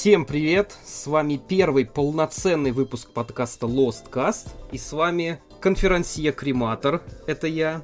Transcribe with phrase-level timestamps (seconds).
[0.00, 0.74] Всем привет!
[0.82, 4.48] С вами первый полноценный выпуск подкаста Lost Cast.
[4.72, 7.82] И с вами конферансье Крематор, это я,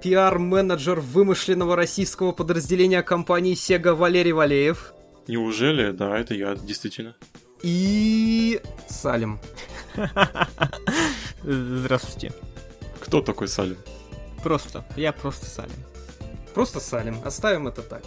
[0.00, 4.94] пиар-менеджер вымышленного российского подразделения компании Sega Валерий Валеев.
[5.26, 5.90] Неужели?
[5.90, 7.16] Да, это я, действительно.
[7.62, 8.60] И...
[8.88, 9.40] Салим.
[11.42, 12.32] Здравствуйте.
[13.00, 13.78] Кто такой Салим?
[14.44, 14.84] Просто.
[14.96, 15.82] Я просто Салим.
[16.54, 17.16] Просто Салим.
[17.24, 18.04] Оставим это так.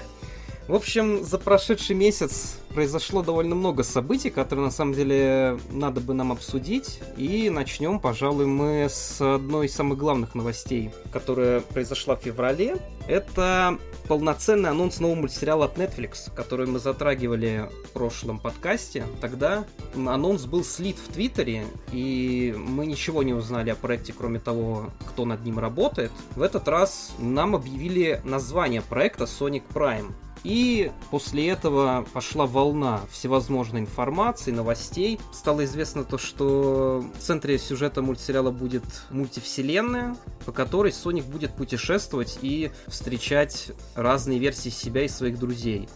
[0.70, 6.14] В общем, за прошедший месяц произошло довольно много событий, которые на самом деле надо бы
[6.14, 7.00] нам обсудить.
[7.18, 12.77] И начнем, пожалуй, мы с одной из самых главных новостей, которая произошла в феврале.
[13.08, 19.08] Это полноценный анонс нового мультсериала от Netflix, который мы затрагивали в прошлом подкасте.
[19.22, 19.66] Тогда
[19.96, 25.26] анонс был слит в Твиттере, и мы ничего не узнали о проекте, кроме того, кто
[25.26, 26.12] над ним работает.
[26.36, 30.12] В этот раз нам объявили название проекта Sonic Prime.
[30.43, 35.20] И после этого пошла волна всевозможной информации, новостей.
[35.34, 40.15] Стало известно то, что в центре сюжета мультсериала будет мультивселенная,
[40.46, 45.90] по которой Соник будет путешествовать и встречать разные версии себя и своих друзей.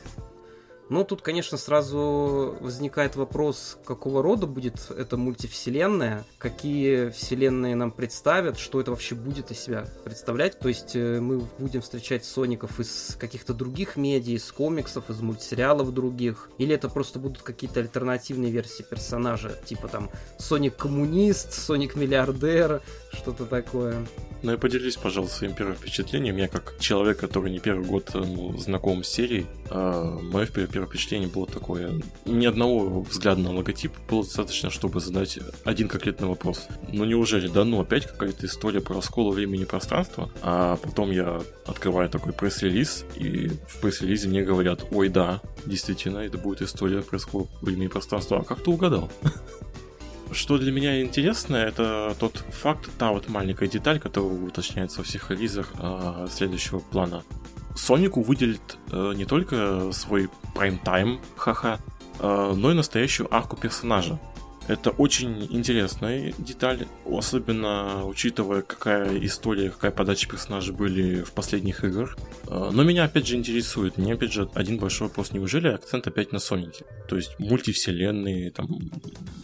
[0.94, 8.59] Ну, тут, конечно, сразу возникает вопрос, какого рода будет эта мультивселенная, какие вселенные нам представят,
[8.59, 10.59] что это вообще будет из себя представлять.
[10.59, 15.91] То есть э, мы будем встречать Соников из каких-то других медиа, из комиксов, из мультсериалов
[15.95, 22.83] других, или это просто будут какие-то альтернативные версии персонажа, типа там Соник коммунист, Соник миллиардер,
[23.13, 24.05] что-то такое.
[24.44, 26.36] Ну и поделись, пожалуйста, своим первым впечатлением.
[26.36, 31.30] Я как человек, который не первый год ну, знаком с серией, э, мое первое впечатление
[31.30, 32.02] было такое.
[32.25, 36.67] Ни одного взгляда на логотип было достаточно, чтобы задать один конкретный вопрос.
[36.91, 41.41] Ну неужели, да, ну опять какая-то история про раскол времени и пространства, а потом я
[41.66, 47.13] открываю такой пресс-релиз, и в пресс-релизе мне говорят, ой, да, действительно, это будет история про
[47.13, 48.39] раскол времени и пространства.
[48.39, 49.09] А как ты угадал?
[50.34, 55.30] Что для меня интересно, это тот факт, та вот маленькая деталь, которая уточняется во всех
[55.30, 57.24] релизах э, следующего плана.
[57.75, 61.80] Сонику выделит э, не только свой прайм-тайм, ха-ха,
[62.19, 64.19] э, но и настоящую арку персонажа.
[64.68, 72.18] Это очень интересная деталь, особенно учитывая, какая история, какая подача персонажей были в последних играх.
[72.47, 76.31] Э, но меня опять же интересует, мне опять же один большой вопрос, неужели акцент опять
[76.31, 76.85] на Сонике?
[77.09, 78.68] То есть мультивселенные, там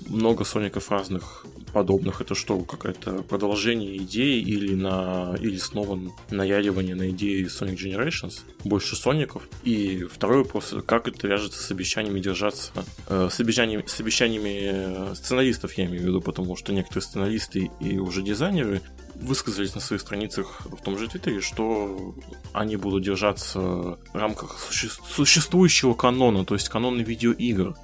[0.08, 6.00] много Соников разных подобных, это что, какое-то продолжение идеи или на или снова
[6.30, 9.48] наяривание на идеи Sonic Generations, больше Соников.
[9.64, 12.72] И второй вопрос, как это вяжется с обещаниями держаться,
[13.08, 17.72] э, с, обещаниями, с обещаниями э, сценаристов, я имею в виду, потому что некоторые сценаристы
[17.80, 18.82] и уже дизайнеры
[19.16, 22.16] высказались на своих страницах в том же Твиттере, что
[22.54, 27.76] они будут держаться в рамках суще- существующего канона, то есть канона видеоигр.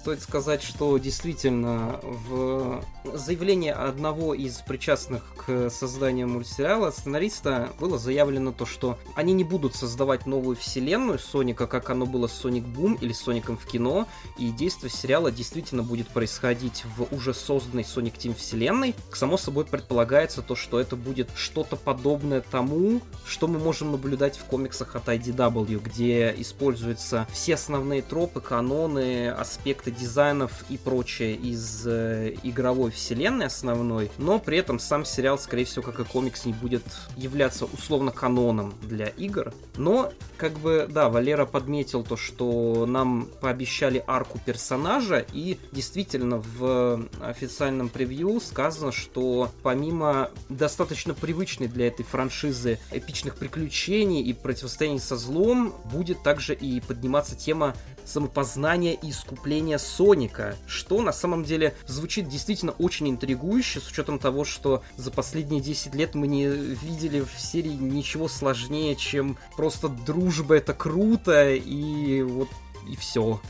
[0.00, 8.52] Стоит сказать, что действительно в заявлении одного из причастных к созданию мультсериала сценариста было заявлено
[8.52, 12.94] то, что они не будут создавать новую вселенную Соника, как оно было с Соник Бум
[12.94, 18.34] или Соником в кино, и действие сериала действительно будет происходить в уже созданной Соник Тим
[18.34, 18.94] вселенной.
[19.12, 24.44] Само собой предполагается то, что это будет что-то подобное тому, что мы можем наблюдать в
[24.44, 31.86] комиксах от IDW, где используются все основные тропы, каноны, аспекты каких дизайнов и прочее из
[31.86, 36.52] э, игровой вселенной основной, но при этом сам сериал, скорее всего, как и комикс, не
[36.52, 36.82] будет
[37.16, 39.52] являться условно каноном для игр.
[39.76, 47.08] Но, как бы, да, Валера подметил то, что нам пообещали арку персонажа, и действительно в
[47.20, 55.16] официальном превью сказано, что помимо достаточно привычной для этой франшизы эпичных приключений и противостояний со
[55.16, 57.74] злом, будет также и подниматься тема
[58.04, 64.44] самопознания и искупления Соника, что на самом деле звучит действительно очень интригующе, с учетом того,
[64.44, 70.56] что за последние 10 лет мы не видели в серии ничего сложнее, чем просто дружба
[70.56, 72.48] это круто, и вот
[72.88, 73.40] и все.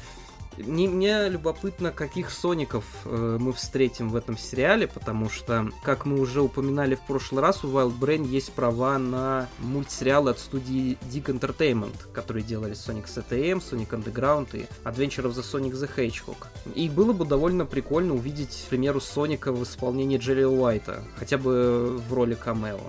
[0.66, 6.20] Мне, мне любопытно, каких Соников э, мы встретим в этом сериале, потому что, как мы
[6.20, 11.24] уже упоминали в прошлый раз, у Wild Brain есть права на мультсериалы от студии Dig
[11.24, 16.46] Entertainment, которые делали Sonic CTM, Sonic Underground и Adventure of the Sonic the Hedgehog.
[16.74, 21.98] И было бы довольно прикольно увидеть, к примеру, Соника в исполнении Джерри Уайта, хотя бы
[22.08, 22.80] в роли камео.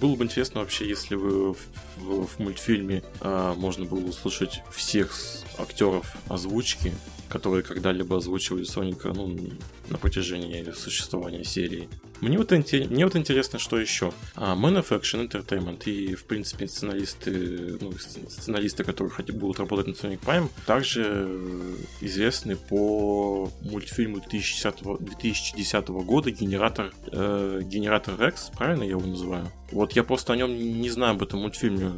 [0.00, 1.58] Было бы интересно вообще, если бы в,
[1.96, 5.16] в, в мультфильме а, можно было услышать всех
[5.58, 6.92] актеров озвучки,
[7.34, 9.36] которые когда-либо озвучивали Соника ну,
[9.88, 11.88] на протяжении существования серии.
[12.20, 14.12] Мне вот, мне вот интересно, что еще.
[14.36, 17.92] А, Man of Action Entertainment и, в принципе, сценаристы, ну,
[18.28, 21.28] сценаристы, которые хотят, будут работать на Sonic Prime, также
[22.00, 29.50] известны по мультфильму 2010, 2010 года генератор, э, генератор Rex, правильно я его называю?
[29.72, 31.90] Вот я просто о нем не знаю об этом мультфильме.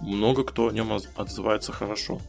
[0.00, 2.20] Много кто о нем отзывается хорошо.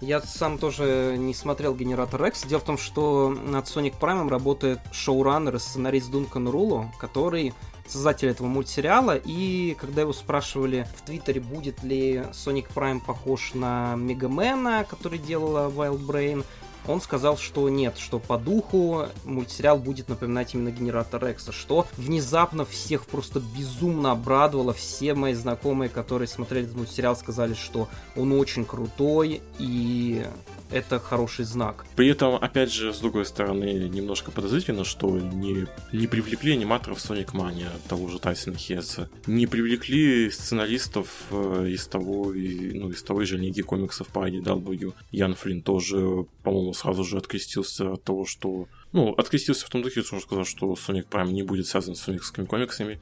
[0.00, 2.44] Я сам тоже не смотрел Генератор X.
[2.46, 7.54] Дело в том, что над Sonic Prime работает шоураннер и сценарист Дункан Руло, который
[7.86, 13.94] создатель этого мультсериала, и когда его спрашивали в Твиттере, будет ли Sonic Prime похож на
[13.96, 16.44] Мегамена, который делала Wild Brain,
[16.88, 22.64] он сказал, что нет, что по духу мультсериал будет напоминать именно генератор Экса, что внезапно
[22.64, 24.72] всех просто безумно обрадовало.
[24.72, 30.24] Все мои знакомые, которые смотрели этот мультсериал, сказали, что он очень крутой и
[30.70, 31.86] это хороший знак.
[31.96, 37.32] При этом, опять же, с другой стороны, немножко подозрительно, что не, не привлекли аниматоров Sonic
[37.32, 43.38] Mania, того же Тайсона Хесса, не привлекли сценаристов э, из того, ну, из того же
[43.38, 44.94] лиги комиксов по IDW.
[45.12, 50.02] Ян Флинн тоже, по-моему, сразу же открестился от того, что ну, открестился в том духе,
[50.02, 53.00] что он сказал, что Sonic Prime не будет связан с соникскими комиксами,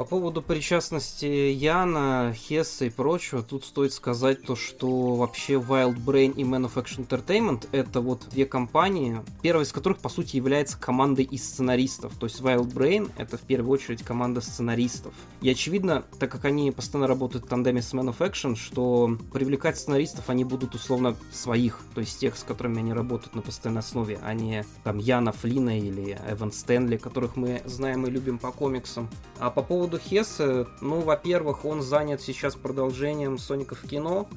[0.00, 6.32] по поводу причастности Яна, Хесса и прочего, тут стоит сказать то, что вообще Wild Brain
[6.36, 10.80] и Man of Action Entertainment это вот две компании, первая из которых, по сути, является
[10.80, 12.14] командой из сценаристов.
[12.18, 15.12] То есть Wild Brain это в первую очередь команда сценаристов.
[15.42, 19.76] И очевидно, так как они постоянно работают в тандеме с Man of Action, что привлекать
[19.76, 24.18] сценаристов они будут условно своих, то есть тех, с которыми они работают на постоянной основе,
[24.22, 29.10] а не там Яна Флина или Эван Стэнли, которых мы знаем и любим по комиксам.
[29.38, 34.28] А по поводу Хесса, ну, во-первых, он занят сейчас продолжением Соника в кино,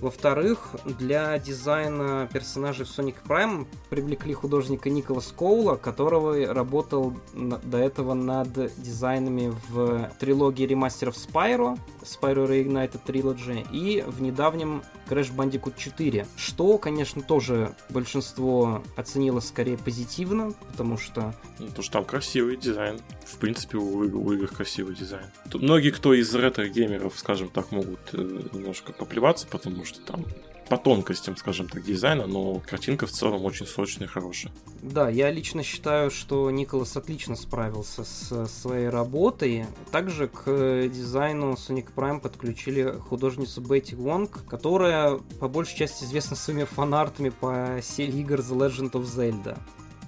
[0.00, 8.14] во-вторых, для дизайна персонажей в Sonic Prime привлекли художника Николас Коула, которого работал до этого
[8.14, 16.26] над дизайнами в трилогии ремастеров Spyro, Spyro Reignited Trilogy, и в недавнем Crash Bandicoot 4,
[16.36, 21.34] что, конечно, тоже большинство оценило скорее позитивно, потому что...
[21.58, 23.00] Ну, потому что там красивый дизайн.
[23.24, 25.26] В принципе, у, у игр красивый дизайн.
[25.50, 28.18] Тут многие, кто из ретро-геймеров, скажем так, могут э,
[28.52, 30.24] немножко поплеваться, потому что там
[30.68, 34.52] по тонкостям, скажем так, дизайна, но картинка в целом очень сочная и хорошая.
[34.82, 39.66] Да, я лично считаю, что Николас отлично справился с своей работой.
[39.90, 46.64] Также к дизайну Sonic Prime подключили художницу Бетти Вонг, которая по большей части известна своими
[46.64, 49.58] фанартами по серии игр The Legend of Zelda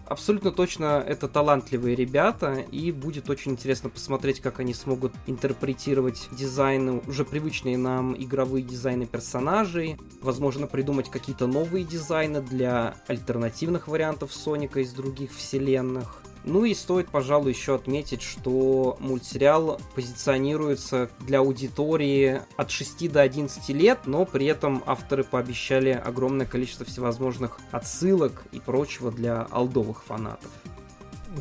[0.08, 7.02] абсолютно точно это талантливые ребята, и будет очень интересно посмотреть, как они смогут интерпретировать дизайны,
[7.06, 14.80] уже привычные нам игровые дизайны персонажей, возможно, придумать какие-то новые дизайны для альтернативных вариантов Соника
[14.80, 16.22] из других вселенных.
[16.48, 23.68] Ну и стоит, пожалуй, еще отметить, что мультсериал позиционируется для аудитории от 6 до 11
[23.68, 30.50] лет, но при этом авторы пообещали огромное количество всевозможных отсылок и прочего для алдовых фанатов.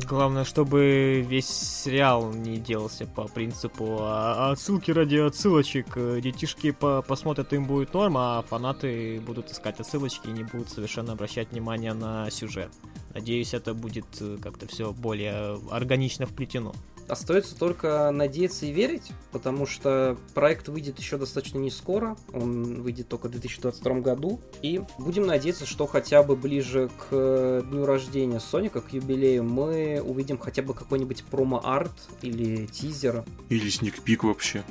[0.06, 5.86] Главное, чтобы весь сериал не делался по принципу а, отсылки ради отсылочек.
[6.20, 11.12] Детишки по посмотрят, им будет норм, а фанаты будут искать отсылочки и не будут совершенно
[11.12, 12.70] обращать внимание на сюжет.
[13.14, 16.74] Надеюсь, это будет э, как-то все более органично вплетено.
[17.08, 23.08] Остается только надеяться и верить, потому что проект выйдет еще достаточно не скоро, он выйдет
[23.08, 28.80] только в 2022 году, и будем надеяться, что хотя бы ближе к дню рождения Соника,
[28.80, 33.24] к юбилею, мы увидим хотя бы какой-нибудь промо-арт или тизер.
[33.48, 34.62] Или сникпик вообще.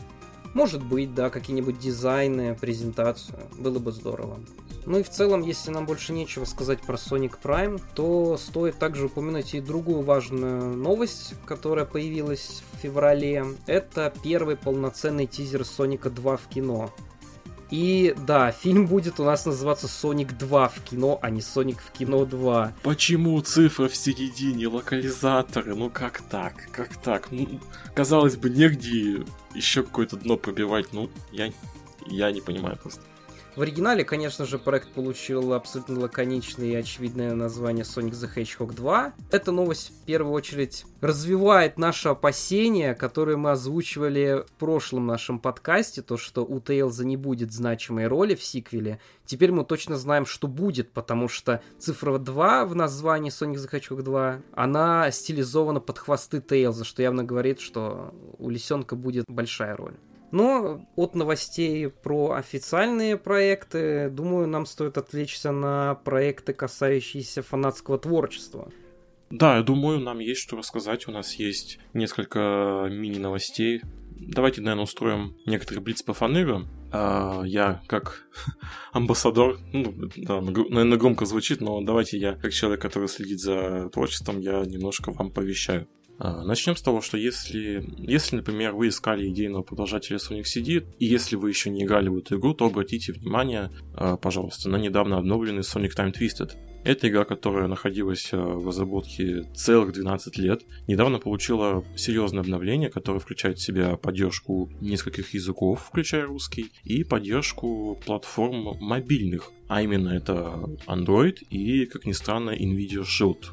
[0.53, 3.37] Может быть, да, какие-нибудь дизайны, презентацию.
[3.57, 4.39] Было бы здорово.
[4.87, 9.07] Ну и в целом, если нам больше нечего сказать про Sonic Prime, то стоит также
[9.07, 13.45] упомянуть и другую важную новость, которая появилась в феврале.
[13.65, 16.93] Это первый полноценный тизер Соника 2 в кино.
[17.69, 21.91] И да, фильм будет у нас называться Соник 2 в кино, а не Соник в
[21.91, 22.75] кино 2.
[22.81, 25.75] Почему цифра в середине, локализаторы?
[25.75, 26.69] Ну как так?
[26.71, 27.27] Как так?
[27.31, 27.59] Ну,
[27.93, 30.93] казалось бы, негде еще какое-то дно пробивать.
[30.93, 31.51] Ну, я,
[32.05, 33.01] я не понимаю просто.
[33.57, 39.13] В оригинале, конечно же, проект получил абсолютно лаконичное и очевидное название Sonic the Hedgehog 2.
[39.31, 46.03] Эта новость в первую очередь развивает наши опасения, которые мы озвучивали в прошлом нашем подкасте,
[46.03, 48.99] то, что у Тейлза не будет значимой роли в сиквеле.
[49.25, 54.03] Теперь мы точно знаем, что будет, потому что цифра 2 в названии Sonic the Hedgehog
[54.03, 59.95] 2, она стилизована под хвосты Тейлза, что явно говорит, что у лисенка будет большая роль.
[60.31, 68.69] Но от новостей про официальные проекты, думаю, нам стоит отвлечься на проекты, касающиеся фанатского творчества.
[69.29, 71.07] Да, я думаю, нам есть что рассказать.
[71.07, 73.81] У нас есть несколько мини-новостей.
[74.19, 76.67] Давайте, наверное, устроим некоторые блиц по фанерам.
[76.91, 78.27] Я как
[78.93, 84.39] амбассадор, ну, да, наверное, громко звучит, но давайте я, как человек, который следит за творчеством,
[84.39, 85.87] я немножко вам повещаю.
[86.19, 91.05] А, начнем с того, что если, если, например, вы искали идейного продолжателя Sonic CD, и
[91.05, 95.17] если вы еще не играли в эту игру, то обратите внимание, а, пожалуйста, на недавно
[95.17, 96.53] обновленный Sonic Time Twisted.
[96.83, 103.19] Эта игра, которая находилась а, в разработке целых 12 лет, недавно получила серьезное обновление, которое
[103.19, 110.67] включает в себя поддержку нескольких языков, включая русский, и поддержку платформ мобильных, а именно это
[110.87, 113.45] Android и, как ни странно, Nvidia Shield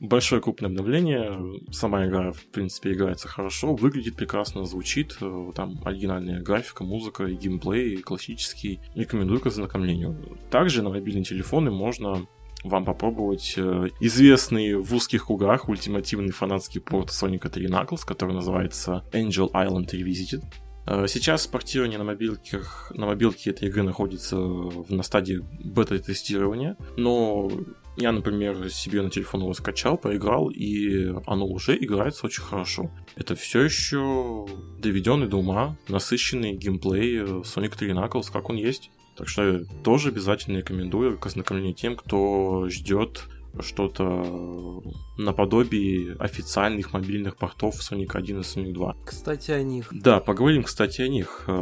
[0.00, 1.60] большое крупное обновление.
[1.70, 5.16] Сама игра, в принципе, играется хорошо, выглядит прекрасно, звучит.
[5.20, 8.80] Э, там оригинальная графика, музыка и геймплей, и классический.
[8.94, 10.38] Рекомендую к ознакомлению.
[10.50, 12.26] Также на мобильные телефоны можно
[12.64, 19.04] вам попробовать э, известный в узких кругах ультимативный фанатский порт Sonic 3 Knuckles, который называется
[19.12, 20.42] Angel Island Revisited.
[20.86, 27.50] Э, сейчас портирование на мобилках, на мобилке этой игры находится на стадии бета-тестирования, но
[27.96, 32.90] я, например, себе на телефон его скачал, поиграл, и оно уже играется очень хорошо.
[33.16, 34.46] Это все еще
[34.78, 38.90] доведенный до ума, насыщенный геймплей Sonic 3 Knuckles, как он есть.
[39.16, 43.24] Так что тоже обязательно рекомендую к ознакомлению тем, кто ждет
[43.60, 44.82] что-то
[45.16, 48.96] наподобие официальных мобильных портов Sonic 1 и Sonic 2.
[49.06, 49.88] Кстати, о них.
[49.90, 51.44] Да, поговорим, кстати, о них.
[51.46, 51.52] Э,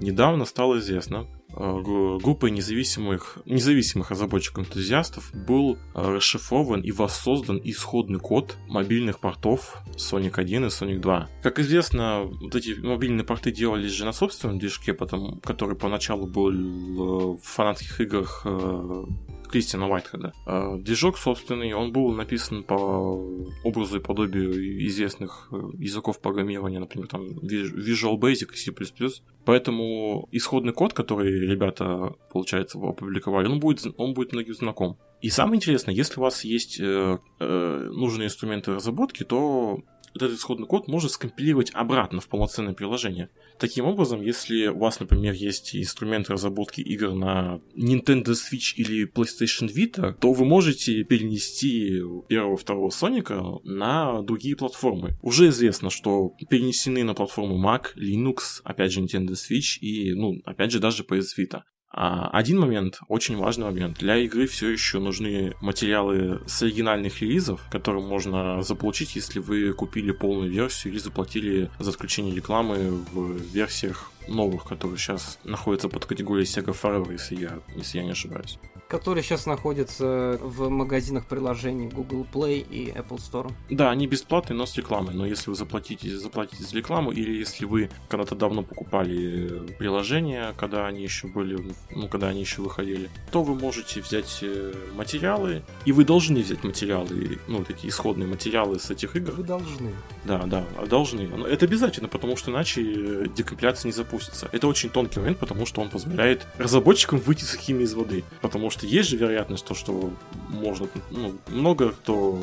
[0.00, 8.56] недавно стало известно, Э, группой независимых, независимых разработчиков-энтузиастов был э, расшифрован и воссоздан исходный код
[8.68, 11.28] мобильных портов Sonic 1 и Sonic 2.
[11.42, 16.50] Как известно, вот эти мобильные порты делались же на собственном движке, потом, который поначалу был
[16.50, 18.46] э, в фанатских играх
[19.50, 20.32] Кристиана Уайтхеда.
[20.78, 22.74] Движок собственный, он был написан по
[23.64, 24.52] образу и подобию
[24.86, 28.72] известных языков программирования, например, там Visual Basic и C++.
[29.44, 34.98] Поэтому исходный код, который ребята, получается, опубликовали, он будет, он будет многим знаком.
[35.20, 39.80] И самое интересное, если у вас есть э, э, нужные инструменты разработки, то
[40.14, 43.30] этот исходный код может скомпилировать обратно в полноценное приложение.
[43.58, 49.68] Таким образом, если у вас, например, есть инструмент разработки игр на Nintendo Switch или PlayStation
[49.72, 55.16] Vita, то вы можете перенести первого второго Соника на другие платформы.
[55.22, 60.72] Уже известно, что перенесены на платформу Mac, Linux, опять же Nintendo Switch и, ну, опять
[60.72, 61.62] же, даже PS Vita.
[61.92, 63.98] А один момент, очень важный момент.
[63.98, 70.12] Для игры все еще нужны материалы с оригинальных релизов, которые можно заполучить, если вы купили
[70.12, 76.46] полную версию или заплатили за отключение рекламы в версиях новых, которые сейчас находятся под категорией
[76.46, 78.58] Sega Forever, если я, если я не ошибаюсь
[78.90, 83.52] которые сейчас находятся в магазинах приложений Google Play и Apple Store.
[83.70, 85.14] Да, они бесплатные, но с рекламой.
[85.14, 90.88] Но если вы заплатите, заплатите за рекламу, или если вы когда-то давно покупали приложения, когда
[90.88, 95.92] они еще были, ну, когда они еще выходили, то вы можете взять э, материалы, и
[95.92, 99.30] вы должны взять материалы, ну, такие исходные материалы с этих игр.
[99.30, 99.92] Вы должны.
[100.24, 101.30] Да, да, должны.
[101.46, 104.48] Это обязательно, потому что иначе э, декомпиляция не запустится.
[104.50, 108.24] Это очень тонкий момент, потому что он позволяет разработчикам выйти сухими из воды.
[108.40, 110.10] Потому что что есть же вероятность то, что
[110.48, 112.40] можно, ну, много кто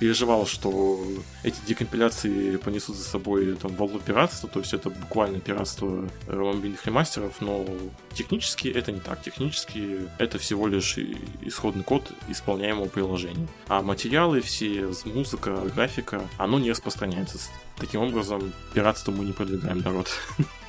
[0.00, 0.98] переживал, что
[1.42, 7.38] эти декомпиляции понесут за собой там волну пиратства, то есть это буквально пиратство мобильных ремастеров,
[7.42, 7.66] но
[8.14, 9.20] технически это не так.
[9.20, 10.96] Технически это всего лишь
[11.42, 13.46] исходный код исполняемого приложения.
[13.68, 17.38] А материалы все, музыка, графика, оно не распространяется.
[17.76, 20.08] Таким образом, пиратство мы не продвигаем народ.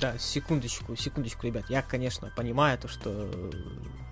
[0.00, 1.64] Да, секундочку, секундочку, ребят.
[1.68, 3.30] Я, конечно, понимаю то, что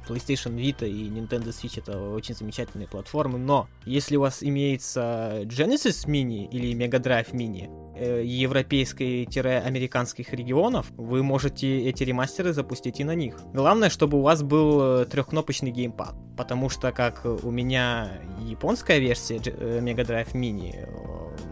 [0.06, 6.06] PlayStation Vita и Nintendo Switch это очень замечательные платформы, но если у вас имеется Genesis
[6.06, 13.14] Mini или Mega Drive Mini э, европейской-американских регионов, вы можете эти ремастеры запустить и на
[13.14, 13.36] них.
[13.52, 19.36] Главное, чтобы у вас был э, трехкнопочный геймпад, потому что как у меня японская версия
[19.36, 20.86] э, Mega Drive Mini,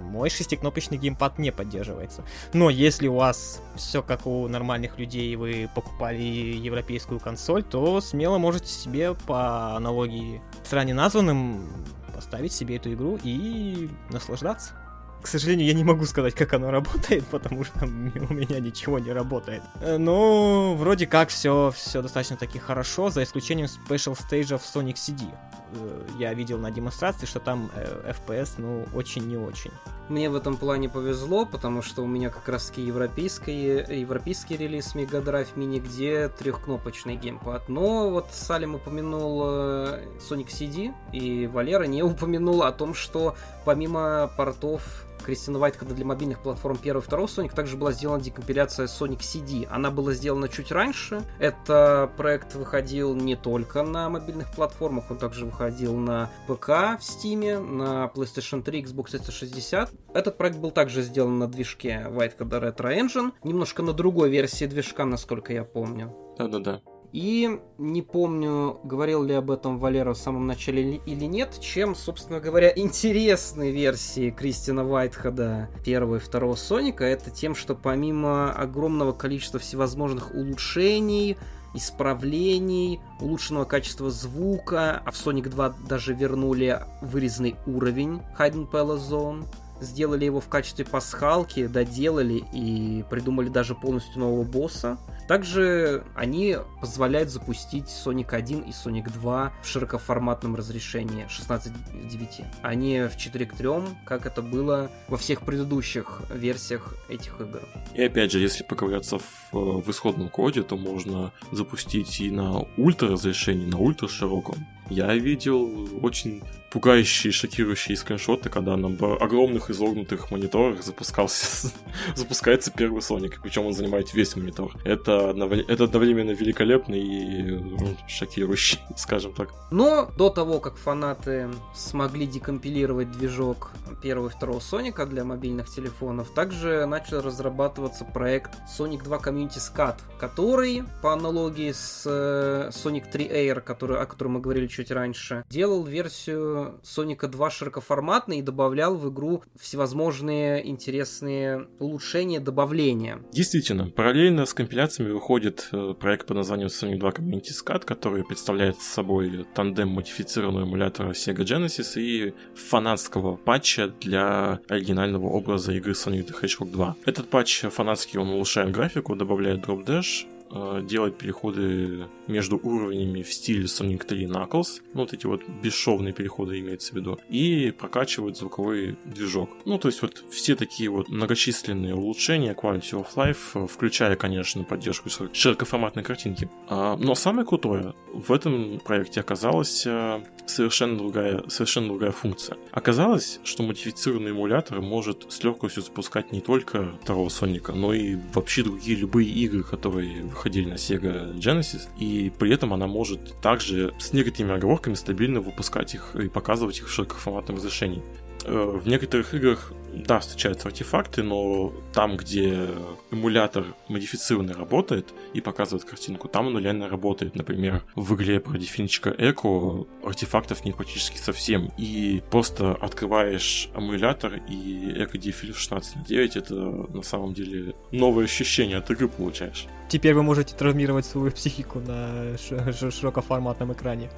[0.03, 2.25] мой шестикнопочный геймпад не поддерживается.
[2.53, 8.39] Но если у вас все как у нормальных людей, вы покупали европейскую консоль, то смело
[8.39, 11.69] можете себе по аналогии с ранее названным
[12.15, 14.75] поставить себе эту игру и наслаждаться.
[15.23, 19.13] К сожалению, я не могу сказать, как оно работает, потому что у меня ничего не
[19.13, 19.63] работает.
[19.81, 24.95] Э, но вроде как все, все достаточно таки хорошо, за исключением Special Stage в Sonic
[24.95, 25.27] CD.
[25.73, 29.71] Э, я видел на демонстрации, что там э, FPS, ну, очень не очень.
[30.09, 34.97] Мне в этом плане повезло, потому что у меня как раз таки европейский, европейский релиз
[34.97, 37.69] Mega Drive Mini, где трехкнопочный геймпад.
[37.69, 44.31] Но вот Салим упомянул э, Sonic CD, и Валера не упомянул о том, что помимо
[44.37, 49.21] портов Кристина Уайтхеда для мобильных платформ 1 и 2 Sonic также была сделана декомпиляция Sonic
[49.21, 49.67] CD.
[49.71, 51.23] Она была сделана чуть раньше.
[51.39, 57.61] Это проект выходил не только на мобильных платформах, он также выходил на ПК в Steam,
[57.61, 59.91] на PlayStation 3, Xbox 360.
[60.15, 65.05] Этот проект был также сделан на движке Whitehead Retro Engine, немножко на другой версии движка,
[65.05, 66.15] насколько я помню.
[66.39, 66.81] Да-да-да.
[67.13, 72.39] И не помню, говорил ли об этом Валера в самом начале или нет, чем, собственно
[72.39, 79.59] говоря, интересные версии Кристина Уайтхеда первого и второго Соника, это тем, что помимо огромного количества
[79.59, 81.37] всевозможных улучшений,
[81.75, 89.45] исправлений, улучшенного качества звука, а в Sonic 2 даже вернули вырезанный уровень Hidden Palace Zone,
[89.81, 94.99] сделали его в качестве пасхалки, доделали и придумали даже полностью нового босса.
[95.29, 102.29] Также они позволяют запустить Sonic 1 и Sonic 2 в широкоформатном разрешении 16 к 9,
[102.63, 103.69] а не в 4 к 3,
[104.05, 107.63] как это было во всех предыдущих версиях этих игр.
[107.95, 113.11] И опять же, если поковыряться в, в исходном коде, то можно запустить и на ультра
[113.11, 114.57] разрешении, на ультра широком.
[114.91, 121.73] Я видел очень пугающие, шокирующие скриншоты, когда на огромных изогнутых мониторах запускался,
[122.15, 124.73] запускается первый Соник, причем он занимает весь монитор.
[124.85, 125.35] Это,
[125.69, 129.51] это одновременно великолепно и ну, шокирующий, скажем так.
[129.71, 136.31] Но до того, как фанаты смогли декомпилировать движок первого и второго Соника для мобильных телефонов,
[136.31, 143.27] также начал разрабатываться проект Sonic 2 Community Scat, который, по аналогии с э, Sonic 3
[143.27, 148.97] Air, который, о котором мы говорили чуть раньше, делал версию Соника 2 широкоформатный и добавлял
[148.97, 153.21] в игру всевозможные интересные улучшения, добавления.
[153.33, 158.81] Действительно, параллельно с компиляциями выходит э, проект под названием Sonic 2 Community Scat, который представляет
[158.81, 166.41] собой тандем модифицированного эмулятора Sega Genesis и фанатского патча для оригинального образа игры Sonic the
[166.41, 166.97] Hedgehog 2.
[167.07, 173.65] Этот патч фанатский, он улучшает графику, добавляет Dash, Э, делать переходы между уровнями в стиле
[173.65, 178.97] Sonic 3 Knuckles, ну, вот эти вот бесшовные переходы имеется в виду, и прокачивать звуковой
[179.05, 179.51] движок.
[179.65, 184.65] Ну, то есть вот все такие вот многочисленные улучшения Quality of Life, э, включая, конечно,
[184.65, 186.51] поддержку широкоформатной картинки.
[186.69, 192.57] А, но самое крутое в этом проекте оказалась э, совершенно другая, совершенно другая функция.
[192.73, 198.65] Оказалось, что модифицированный эмулятор может с легкостью запускать не только второго Соника, но и вообще
[198.65, 204.15] другие любые игры, которые выходили на Sega Genesis, и при этом она может также с
[204.15, 208.03] некоторыми оговорками стабильно выпускать их и показывать их в широкоформатном разрешении.
[208.47, 212.69] Э, в некоторых играх, да, встречаются артефакты, но там, где
[213.11, 217.35] эмулятор модифицированный работает и показывает картинку, там он реально работает.
[217.35, 221.71] Например, в игре про дефинчика Эко артефактов нет практически совсем.
[221.77, 228.25] И просто открываешь эмулятор и Эко Дефиль 16 на 9 это на самом деле новое
[228.25, 229.67] ощущение от игры получаешь.
[229.91, 234.09] Теперь вы можете травмировать свою психику на широкоформатном экране.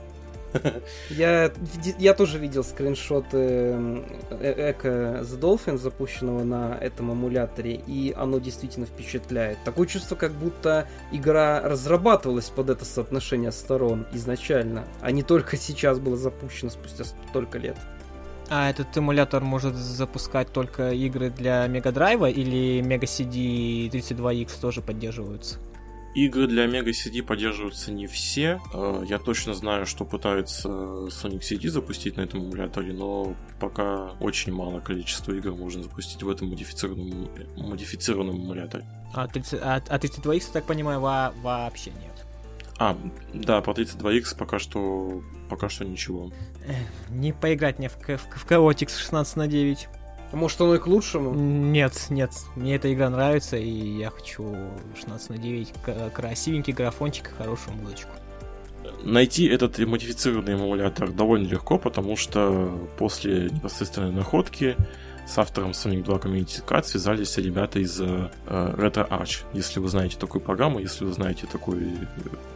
[1.08, 1.50] Я,
[1.98, 9.56] я тоже видел скриншоты Эко The Dolphin, запущенного на этом эмуляторе, и оно действительно впечатляет.
[9.64, 15.98] Такое чувство, как будто игра разрабатывалась под это соотношение сторон изначально, а не только сейчас
[15.98, 17.78] было запущено спустя столько лет.
[18.48, 24.82] А этот эмулятор может запускать только игры для Мега Драйва или Мега CD 32X тоже
[24.82, 25.58] поддерживаются?
[26.14, 28.60] Игры для Mega CD поддерживаются не все.
[28.74, 34.52] Э, я точно знаю, что пытаются Sonic CD запустить на этом эмуляторе, но пока очень
[34.52, 38.84] мало количества игр можно запустить в этом модифицированном, модифицированном эмуляторе.
[39.14, 42.11] А, 30, а, а 32X, я так понимаю, во, вообще нет?
[42.84, 42.98] А,
[43.32, 46.32] да, по 32X пока что пока что ничего.
[47.10, 49.88] Не поиграть мне в, в, в Chaotix 16 на 9.
[50.32, 51.32] Может, оно и к лучшему?
[51.32, 52.32] Нет, нет.
[52.56, 54.56] Мне эта игра нравится, и я хочу
[54.96, 55.72] 16 на 9
[56.12, 58.10] красивенький графончик и хорошую музычку.
[59.04, 64.76] Найти этот модифицированный эмулятор довольно легко, потому что после непосредственной находки
[65.26, 69.44] с автором Sonic 2 Community Card связались ребята из э, Retro Arch.
[69.52, 71.82] Если вы знаете такую программу, если вы знаете такой,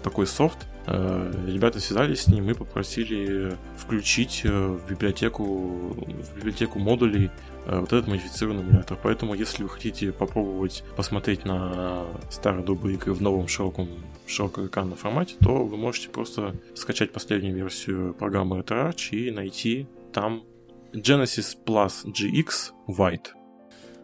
[0.02, 6.78] такой софт, э, ребята связались с ним и попросили включить э, в библиотеку, в библиотеку
[6.78, 7.30] модулей
[7.66, 8.98] э, вот этот модифицированный эмулятор.
[9.02, 13.88] Поэтому, если вы хотите попробовать посмотреть на старые добрые игры в новом широком
[14.26, 20.42] широкоэкранном формате, то вы можете просто скачать последнюю версию программы Retro Arch и найти там
[20.96, 23.26] Genesis Plus GX White.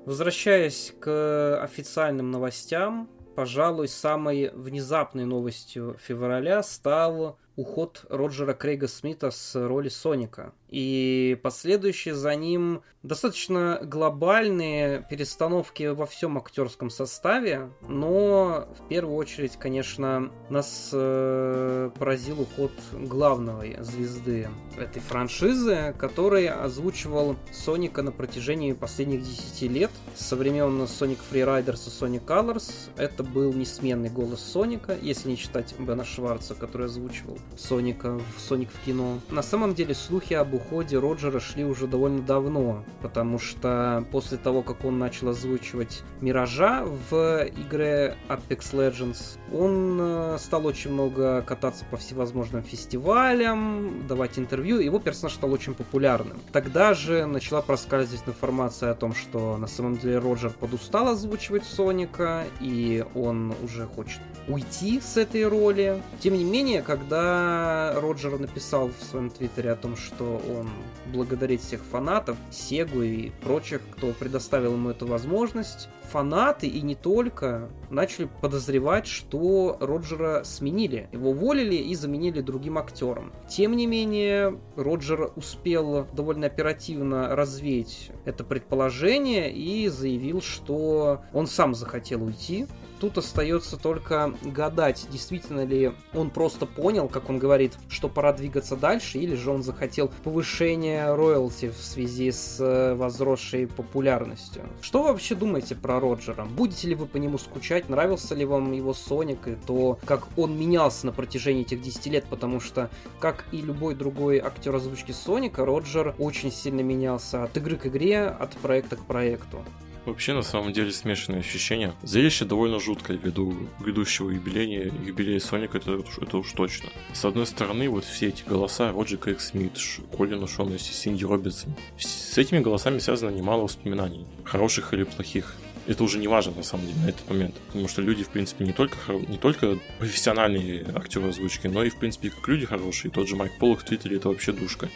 [0.05, 9.55] Возвращаясь к официальным новостям, пожалуй, самой внезапной новостью февраля стал уход Роджера Крейга Смита с
[9.55, 18.89] роли Соника и последующие за ним достаточно глобальные перестановки во всем актерском составе, но в
[18.89, 28.13] первую очередь, конечно, нас э, поразил уход главной звезды этой франшизы, который озвучивал Соника на
[28.13, 32.73] протяжении последних 10 лет, со времен Sonic Freeriders и Sonic Colors.
[32.97, 38.71] Это был несменный голос Соника, если не считать Бена Шварца, который озвучивал Соника в Соник
[38.71, 39.19] в кино.
[39.29, 44.63] На самом деле слухи об уходе Роджера шли уже довольно давно, потому что после того,
[44.63, 51.85] как он начал озвучивать Миража в игре Apex Legends, он э, стал очень много кататься
[51.91, 56.39] по всевозможным фестивалям, давать интервью, его персонаж стал очень популярным.
[56.53, 62.45] Тогда же начала проскальзывать информация о том, что на самом деле Роджер подустал озвучивать Соника,
[62.61, 66.03] и он уже хочет уйти с этой роли.
[66.21, 70.71] Тем не менее, когда Роджер написал в своем твиттере о том, что он
[71.13, 77.71] благодарит всех фанатов, Сегу и прочих, кто предоставил ему эту возможность, фанаты и не только
[77.91, 81.09] начали подозревать, что Роджера сменили.
[81.13, 83.33] Его уволили и заменили другим актером.
[83.49, 91.75] Тем не менее, Роджер успел довольно оперативно развеять это предположение и заявил, что он сам
[91.75, 92.67] захотел уйти,
[93.03, 98.77] Тут остается только гадать, действительно ли он просто понял, как он говорит, что пора двигаться
[98.77, 104.63] дальше, или же он захотел повышения роялти в связи с э, возросшей популярностью.
[104.83, 106.45] Что вы вообще думаете про Роджера?
[106.45, 107.89] Будете ли вы по нему скучать?
[107.89, 112.25] Нравился ли вам его Соник и то, как он менялся на протяжении этих 10 лет?
[112.31, 112.89] Потому что,
[113.19, 118.27] как и любой другой актер озвучки Соника, Роджер очень сильно менялся от игры к игре,
[118.27, 119.65] от проекта к проекту.
[120.05, 121.95] Вообще, на самом деле, смешанные ощущения.
[122.03, 126.89] Зрелище довольно жуткое ввиду грядущего юбилея, юбилея Соника, это, это уж точно.
[127.13, 129.79] С одной стороны, вот все эти голоса, Роджер Крейг Смит,
[130.17, 136.19] Колин Шонесси, Синди Робинсон, с этими голосами связано немало воспоминаний, хороших или плохих это уже
[136.19, 137.55] не важно на самом деле на этот момент.
[137.67, 141.97] Потому что люди, в принципе, не только, не только профессиональные актеры озвучки, но и, в
[141.97, 143.11] принципе, как люди хорошие.
[143.11, 144.89] Тот же Майк Поллок в Твиттере это вообще душка.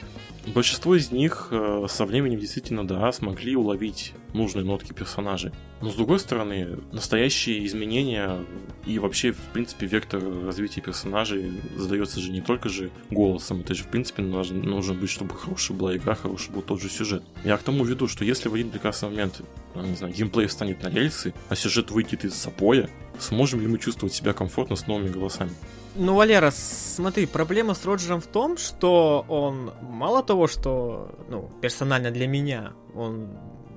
[0.46, 5.52] Большинство из них э, со временем действительно, да, смогли уловить нужные нотки персонажей.
[5.80, 8.38] Но с другой стороны, настоящие изменения
[8.86, 13.60] и вообще, в принципе, вектор развития персонажей задается же не только же голосом.
[13.60, 17.22] Это же, в принципе, нужно, быть, чтобы хорошая была игра, хороший был тот же сюжет.
[17.44, 19.42] Я к тому веду, что если в один прекрасный момент,
[19.74, 24.14] не знаю, геймплей встанет на рельсы, а сюжет выйдет из запоя, сможем ли мы чувствовать
[24.14, 25.50] себя комфортно с новыми голосами?
[25.98, 32.10] Ну, Валера, смотри, проблема с Роджером в том, что он мало того, что, ну, персонально
[32.10, 33.30] для меня, он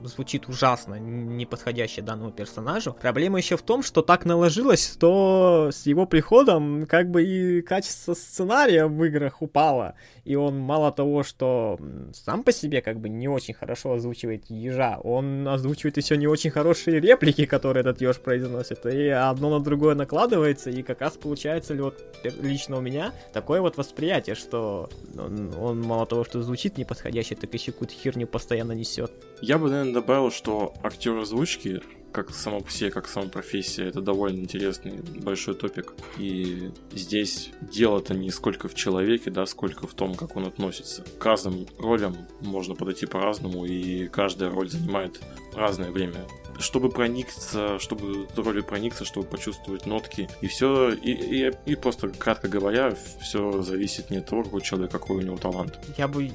[0.03, 2.95] звучит ужасно, не подходящий данному персонажу.
[2.99, 8.13] Проблема еще в том, что так наложилось, что с его приходом как бы и качество
[8.13, 9.95] сценария в играх упало.
[10.25, 11.79] И он мало того, что
[12.13, 16.51] сам по себе как бы не очень хорошо озвучивает ежа, он озвучивает еще не очень
[16.51, 18.85] хорошие реплики, которые этот еж произносит.
[18.85, 21.97] И одно на другое накладывается, и как раз получается ли вот
[22.41, 27.53] лично у меня такое вот восприятие, что он, он мало того, что звучит неподходяще, так
[27.53, 29.11] еще какую-то херню постоянно несет.
[29.41, 34.01] Я бы, наверное, добавил, что актер озвучки как само по себе, как сама профессия, это
[34.01, 35.93] довольно интересный большой топик.
[36.17, 41.03] И здесь дело-то не сколько в человеке, да, сколько в том, как он относится.
[41.19, 45.21] К разным ролям можно подойти по-разному, и каждая роль занимает
[45.55, 46.25] разное время
[46.59, 50.29] чтобы проникнуться, чтобы роли проникнуться, чтобы почувствовать нотки.
[50.41, 54.91] И все, и, и, и просто, кратко говоря, все зависит не от того, какой человек,
[54.91, 55.79] какой у него талант.
[55.97, 56.31] Я бы,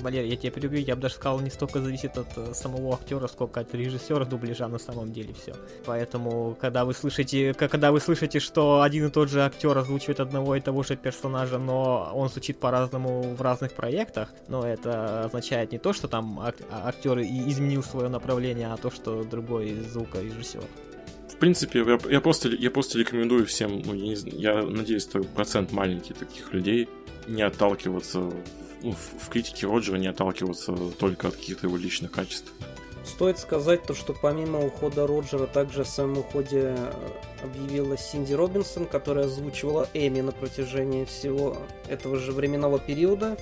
[0.00, 3.26] Валерий, я тебя перебью, я бы даже сказал, не столько зависит от э, самого актера,
[3.28, 5.54] сколько от режиссера дубляжа на самом деле все.
[5.84, 10.56] Поэтому, когда вы слышите, когда вы слышите, что один и тот же актер озвучивает одного
[10.56, 15.78] и того же персонажа, но он звучит по-разному в разных проектах, но это означает не
[15.78, 20.62] то, что там ак- актер изменил свое направление, а то, что другой звукорежиссер.
[21.28, 25.22] В принципе, я, я, просто, я просто рекомендую всем, ну, я, не, я надеюсь, что
[25.22, 26.88] процент маленький таких людей,
[27.28, 28.32] не отталкиваться
[28.82, 32.52] ну, в, в критике Роджера, не отталкиваться только от каких-то его личных качеств.
[33.04, 38.86] Стоит сказать то, что помимо ухода Роджера, также о своем уходе э, объявила Синди Робинсон,
[38.86, 41.56] которая озвучивала Эми на протяжении всего
[41.88, 43.36] этого же временного периода.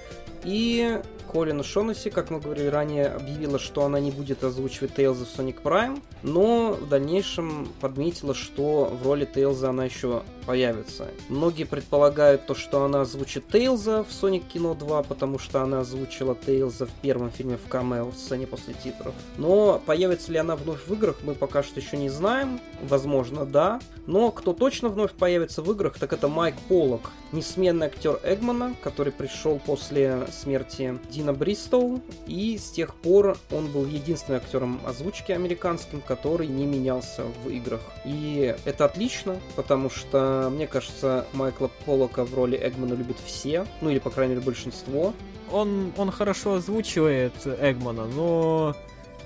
[0.44, 5.28] И Колин Шонаси, как мы говорили ранее, объявила, что она не будет озвучивать Тейлза в
[5.28, 11.08] Sonic Prime, но в дальнейшем подметила, что в роли Тейлза она еще появится.
[11.28, 16.36] Многие предполагают то, что она озвучит Тейлза в Sonic Кино 2, потому что она озвучила
[16.36, 19.14] Тейлза в первом фильме в камео в сцене после титров.
[19.36, 22.60] Но появится ли она вновь в играх, мы пока что еще не знаем.
[22.82, 23.80] Возможно, да.
[24.06, 29.12] Но кто точно вновь появится в играх, так это Майк Поллок, несменный актер Эгмана, который
[29.12, 36.00] пришел после смерти Дина Бристоу, и с тех пор он был единственным актером озвучки американским,
[36.00, 37.80] который не менялся в играх.
[38.04, 43.90] И это отлично, потому что, мне кажется, Майкла Полока в роли Эгмана любят все, ну
[43.90, 45.12] или, по крайней мере, большинство.
[45.52, 48.74] Он, он хорошо озвучивает Эгмана, но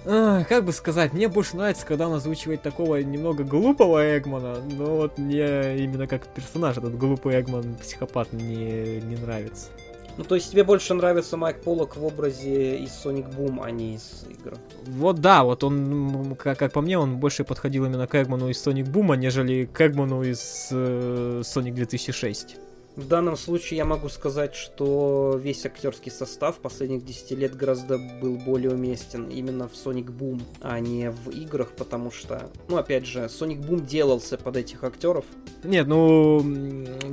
[0.06, 4.96] а, как бы сказать, мне больше нравится, когда он озвучивает такого немного глупого Эгмана, но
[4.96, 9.68] вот мне именно как персонаж этот глупый Эгман, психопат, не, не нравится.
[10.16, 13.94] Ну, то есть тебе больше нравится Майк Поллок в образе из Sonic Boom, а не
[13.94, 14.58] из игр?
[14.86, 18.66] Вот да, вот он, как, как по мне, он больше подходил именно к Эгману из
[18.66, 22.56] Sonic Boom, нежели к Эгману из э, Sonic 2006.
[22.96, 28.36] В данном случае я могу сказать, что весь актерский состав последних 10 лет гораздо был
[28.36, 33.20] более уместен именно в Sonic Boom, а не в играх, потому что, ну, опять же,
[33.20, 35.24] Sonic Boom делался под этих актеров.
[35.62, 36.44] Нет, ну,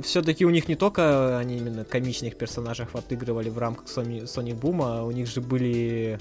[0.02, 4.80] все-таки у них не только они именно комичных персонажей отыгрывали в рамках Sonic, Sonic Boom,
[4.82, 6.18] а у них же были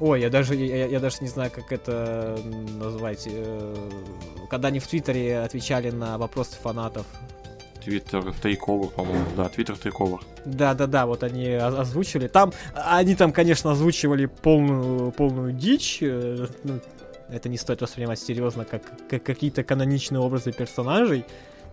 [0.00, 2.36] Ой, я даже, я, я даже не знаю, как это
[2.80, 3.28] назвать.
[3.30, 3.88] Э,
[4.50, 7.06] когда они в Твиттере отвечали на вопросы фанатов,
[7.84, 10.20] Твиттер Тейковер, по-моему, да, Твиттер Тейковер.
[10.44, 12.28] Да-да-да, вот они озвучили.
[12.28, 15.98] Там, они там, конечно, озвучивали полную, полную дичь.
[16.00, 16.80] Э, ну,
[17.28, 21.24] это не стоит воспринимать серьезно, как, как какие-то каноничные образы персонажей.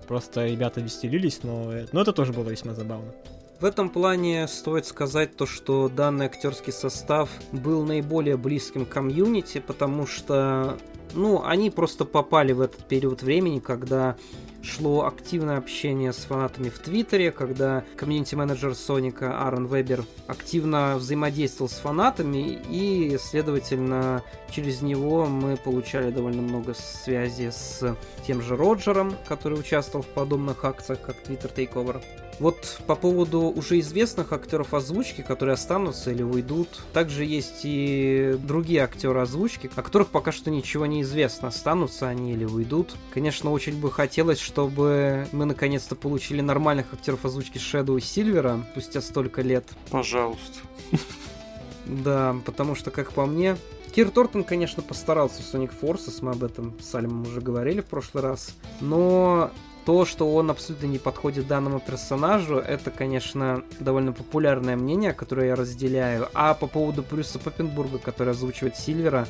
[0.07, 3.11] Просто ребята веселились, но, но это тоже было весьма забавно.
[3.59, 9.59] В этом плане стоит сказать то, что данный актерский состав был наиболее близким к комьюнити,
[9.59, 10.77] потому что
[11.13, 14.15] ну, они просто попали в этот период времени, когда
[14.61, 21.75] шло активное общение с фанатами в Твиттере, когда комьюнити-менеджер Соника Аарон Вебер активно взаимодействовал с
[21.75, 27.95] фанатами, и, следовательно, через него мы получали довольно много связи с
[28.25, 32.01] тем же Роджером, который участвовал в подобных акциях, как Twitter Takeover.
[32.39, 38.81] Вот по поводу уже известных актеров озвучки, которые останутся или уйдут, также есть и другие
[38.81, 42.95] актеры озвучки, о которых пока что ничего не известно, останутся они или уйдут.
[43.13, 48.99] Конечно, очень бы хотелось, чтобы мы наконец-то получили нормальных актеров озвучки Шэдоу и Сильвера спустя
[48.99, 49.63] столько лет.
[49.91, 50.59] Пожалуйста.
[51.85, 53.57] Да, потому что, как по мне,
[53.93, 57.85] Кир Тортон, конечно, постарался в Sonic Forces, мы об этом с Альмом уже говорили в
[57.85, 59.51] прошлый раз, но
[59.85, 65.55] то, что он абсолютно не подходит данному персонажу, это, конечно, довольно популярное мнение, которое я
[65.55, 66.27] разделяю.
[66.33, 69.27] А по поводу Брюса Поппенбурга, который озвучивает Сильвера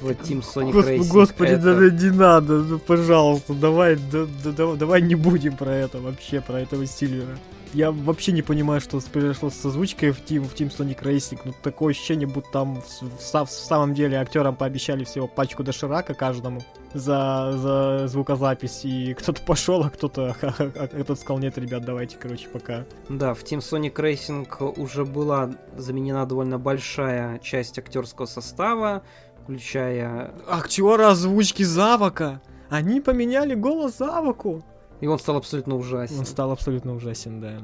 [0.00, 1.08] в Team Sonic Госп- Racing...
[1.08, 1.74] Господи, это...
[1.74, 6.60] да не надо, ну пожалуйста, давай, да, да, давай не будем про это вообще, про
[6.60, 7.36] этого Сильвера.
[7.72, 11.38] Я вообще не понимаю, что произошло с озвучкой в Team, в Team Sonic Racing.
[11.44, 16.14] Ну, такое ощущение, будто там в, в, в самом деле актерам пообещали всего пачку доширака
[16.14, 16.62] каждому
[16.94, 22.48] за, за звукозапись, и кто-то пошел, а кто-то а кто сказал, нет, ребят, давайте, короче,
[22.48, 22.84] пока.
[23.08, 29.02] Да, в Team Sonic Racing уже была заменена довольно большая часть актерского состава,
[29.50, 30.32] включая...
[30.48, 32.40] Актеры озвучки Завока!
[32.68, 34.64] Они поменяли голос Завоку!
[35.00, 36.18] И он стал абсолютно ужасен.
[36.18, 37.62] Он стал абсолютно ужасен, да.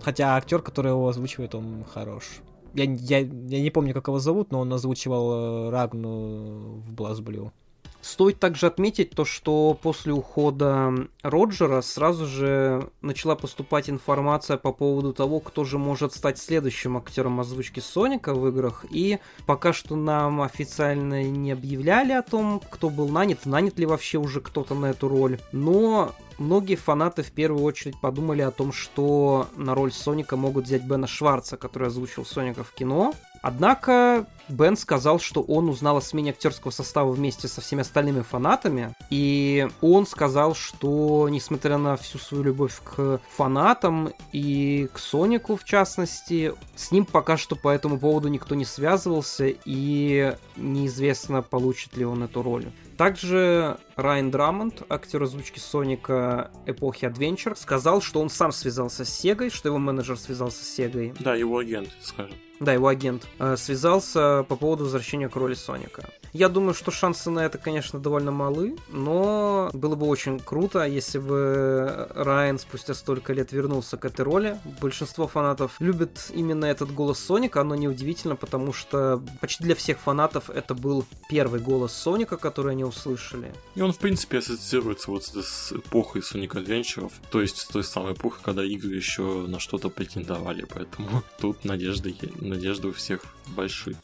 [0.00, 2.40] Хотя актер, который его озвучивает, он хорош.
[2.74, 7.52] Я, я, я не помню, как его зовут, но он озвучивал э, Рагну в Блазблю.
[8.06, 15.12] Стоит также отметить то, что после ухода Роджера сразу же начала поступать информация по поводу
[15.12, 18.84] того, кто же может стать следующим актером озвучки Соника в играх.
[18.90, 24.18] И пока что нам официально не объявляли о том, кто был нанят, нанят ли вообще
[24.18, 25.40] уже кто-то на эту роль.
[25.50, 30.84] Но многие фанаты в первую очередь подумали о том, что на роль Соника могут взять
[30.84, 33.14] Бена Шварца, который озвучил Соника в кино.
[33.46, 38.92] Однако Бен сказал, что он узнал о смене актерского состава вместе со всеми остальными фанатами,
[39.08, 45.62] и он сказал, что несмотря на всю свою любовь к фанатам и к Сонику в
[45.62, 52.04] частности, с ним пока что по этому поводу никто не связывался, и неизвестно, получит ли
[52.04, 52.66] он эту роль.
[52.96, 59.48] Также Райан Драмонд, актер озвучки Соника эпохи Adventure, сказал, что он сам связался с Сегой,
[59.48, 61.14] что его менеджер связался с Сегой.
[61.18, 62.36] Да, его агент, скажем.
[62.60, 66.04] Да, его агент э, связался по поводу возвращения к роли Соника.
[66.32, 71.18] Я думаю, что шансы на это, конечно, довольно малы, но было бы очень круто, если
[71.18, 74.58] бы Райан спустя столько лет вернулся к этой роли.
[74.80, 80.50] Большинство фанатов любят именно этот голос Соника, оно неудивительно, потому что почти для всех фанатов
[80.50, 83.54] это был первый голос Соника, который они услышали.
[83.74, 88.14] И он, в принципе, ассоциируется вот с эпохой Sonic Adventure, то есть с той самой
[88.14, 93.96] эпохой, когда игры еще на что-то претендовали, поэтому тут надежды надежды у всех большие.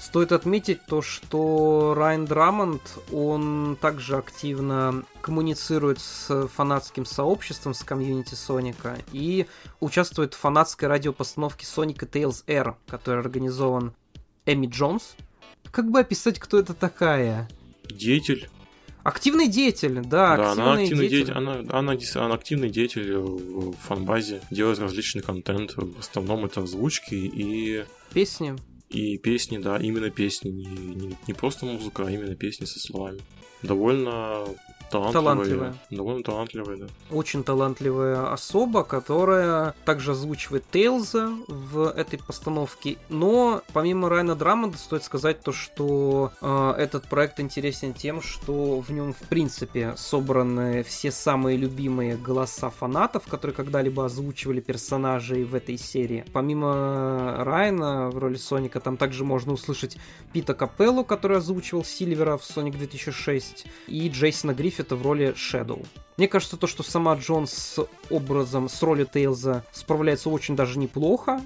[0.00, 2.80] Стоит отметить то, что Райан Драмонд,
[3.12, 9.46] он также активно коммуницирует с фанатским сообществом, с комьюнити Соника, и
[9.80, 13.92] участвует в фанатской радиопостановке Sonic Tales R, который организован
[14.46, 15.14] Эми Джонс.
[15.70, 17.46] Как бы описать, кто это такая?
[17.84, 18.48] Деятель.
[19.02, 20.36] Активный деятель, да.
[20.36, 21.26] Да, она активный деятель.
[21.26, 25.74] деятель она, она, она активный деятель в фанбазе, делает различный контент.
[25.76, 27.84] В основном это озвучки и...
[28.12, 28.56] Песни.
[28.88, 30.50] И песни, да, именно песни.
[30.50, 33.20] Не, не, не просто музыка, а именно песни со словами.
[33.62, 34.44] Довольно
[34.90, 35.74] талантливая.
[35.90, 36.86] Довольно талантливая, да.
[37.10, 42.98] Очень талантливая особа, которая также озвучивает Тейлза в этой постановке.
[43.08, 48.90] Но помимо Райана Драмонда стоит сказать то, что э, этот проект интересен тем, что в
[48.90, 55.78] нем в принципе собраны все самые любимые голоса фанатов, которые когда-либо озвучивали персонажей в этой
[55.78, 56.24] серии.
[56.32, 59.96] Помимо Райана в роли Соника, там также можно услышать
[60.32, 65.84] Пита Капеллу, который озвучивал Сильвера в Sonic 2006, и Джейсона Гриффи это в роли Shadow.
[66.16, 71.40] Мне кажется, то, что сама Джонс с образом, с роли Тейлза справляется очень даже неплохо.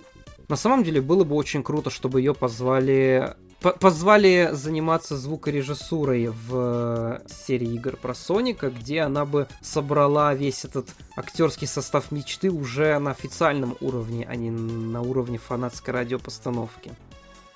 [0.48, 3.34] На самом деле было бы очень круто, чтобы ее позвали
[3.72, 11.66] позвали заниматься звукорежиссурой в серии игр про Соника, где она бы собрала весь этот актерский
[11.66, 16.92] состав мечты уже на официальном уровне, а не на уровне фанатской радиопостановки.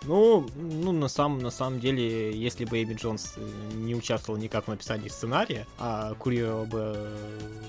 [0.05, 4.65] Ну, ну на, самом, на самом деле, если бы Эми Джонс э, не участвовал никак
[4.65, 6.97] в написании сценария, а курировал бы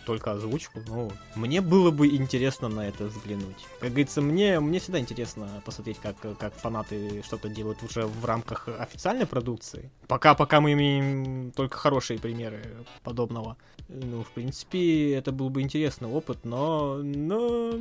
[0.05, 3.65] только озвучку, ну, мне было бы интересно на это взглянуть.
[3.79, 8.67] Как говорится, мне, мне всегда интересно посмотреть, как, как фанаты что-то делают уже в рамках
[8.67, 9.91] официальной продукции.
[10.07, 13.57] Пока, пока мы имеем только хорошие примеры подобного.
[13.87, 17.73] Ну, в принципе, это был бы интересный опыт, но, но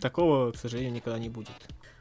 [0.00, 1.50] такого, к сожалению, никогда не будет.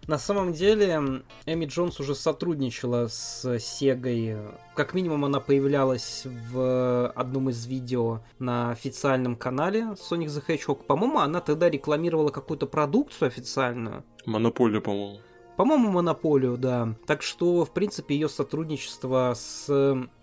[0.08, 4.38] На самом деле, Эми Джонс уже сотрудничала с Сегой.
[4.76, 10.84] Как минимум, она появлялась в одном из видео на официальном канале Sonic the Hedgehog.
[10.84, 14.04] По-моему, она тогда рекламировала какую-то продукцию официальную.
[14.26, 15.20] Монополию, по-моему.
[15.58, 16.96] По-моему, монополию, да.
[17.06, 19.68] Так что, в принципе, ее сотрудничество с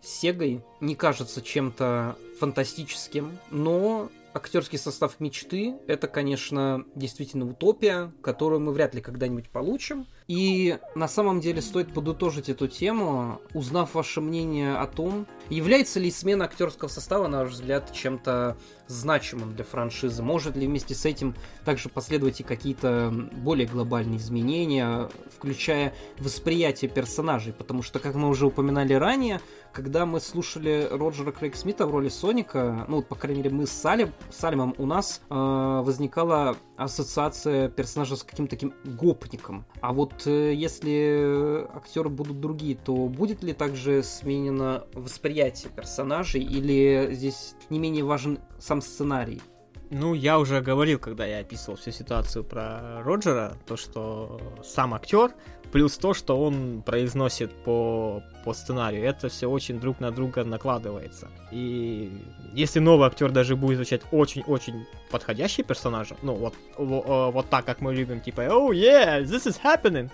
[0.01, 8.72] Сегой не кажется чем-то фантастическим, но актерский состав мечты— это, конечно, действительно утопия, которую мы
[8.72, 10.07] вряд ли когда-нибудь получим.
[10.29, 16.11] И на самом деле стоит подытожить эту тему, узнав ваше мнение о том, является ли
[16.11, 18.57] смена актерского состава, на ваш взгляд, чем-то
[18.88, 20.22] значимым для франшизы.
[20.22, 27.53] Может ли вместе с этим также последовать и какие-то более глобальные изменения, включая восприятие персонажей?
[27.53, 29.40] Потому что, как мы уже упоминали ранее,
[29.77, 33.73] когда мы слушали Роджера Крейг Смита в роли Соника, ну, по крайней мере, мы с
[33.73, 39.67] Салем, Салимом, у нас э, возникала ассоциация персонажа с каким-то таким гопником.
[39.83, 47.11] А вот э, если актеры будут другие, то будет ли также сменено восприятие персонажей или
[47.12, 49.43] здесь не менее важен сам сценарий?
[49.90, 55.33] Ну, я уже говорил, когда я описывал всю ситуацию про Роджера, то, что сам актер,
[55.70, 61.29] плюс то, что он произносит по, по сценарию, это все очень друг на друга накладывается.
[61.53, 62.11] И
[62.53, 67.81] если новый актер даже будет звучать очень-очень подходящий персонажа, ну, вот, вот, вот так, как
[67.81, 70.11] мы любим, типа, oh yeah, this is happening,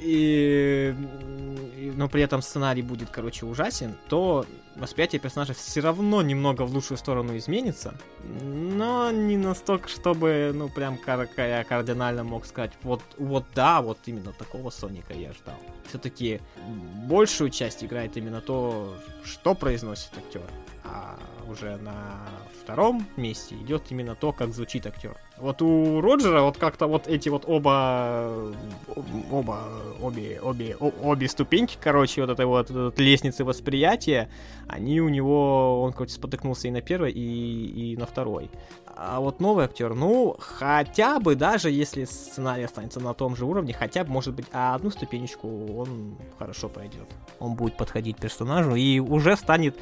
[0.00, 0.94] и,
[1.96, 4.46] но при этом сценарий будет, короче, ужасен, то
[4.78, 10.96] восприятие персонажа все равно немного в лучшую сторону изменится, но не настолько, чтобы, ну, прям
[10.96, 15.58] кар- я кардинально мог сказать, вот, вот да, вот именно такого Соника я ждал.
[15.88, 16.40] Все-таки
[17.06, 20.42] большую часть играет именно то, что произносит актер.
[20.84, 22.28] А уже на
[22.62, 25.16] втором месте идет именно то, как звучит актер.
[25.40, 28.52] Вот у Роджера вот как-то вот эти вот оба,
[29.30, 29.68] оба,
[30.00, 34.28] обе, обе, обе ступеньки, короче, вот этой вот, вот лестницы восприятия,
[34.66, 38.50] они у него, он, короче, спотыкнулся и на первой, и, и на второй.
[38.96, 43.72] А вот новый актер, ну, хотя бы даже если сценарий останется на том же уровне,
[43.72, 45.48] хотя бы, может быть, одну ступенечку
[45.78, 47.06] он хорошо пройдет.
[47.38, 49.78] Он будет подходить персонажу и уже станет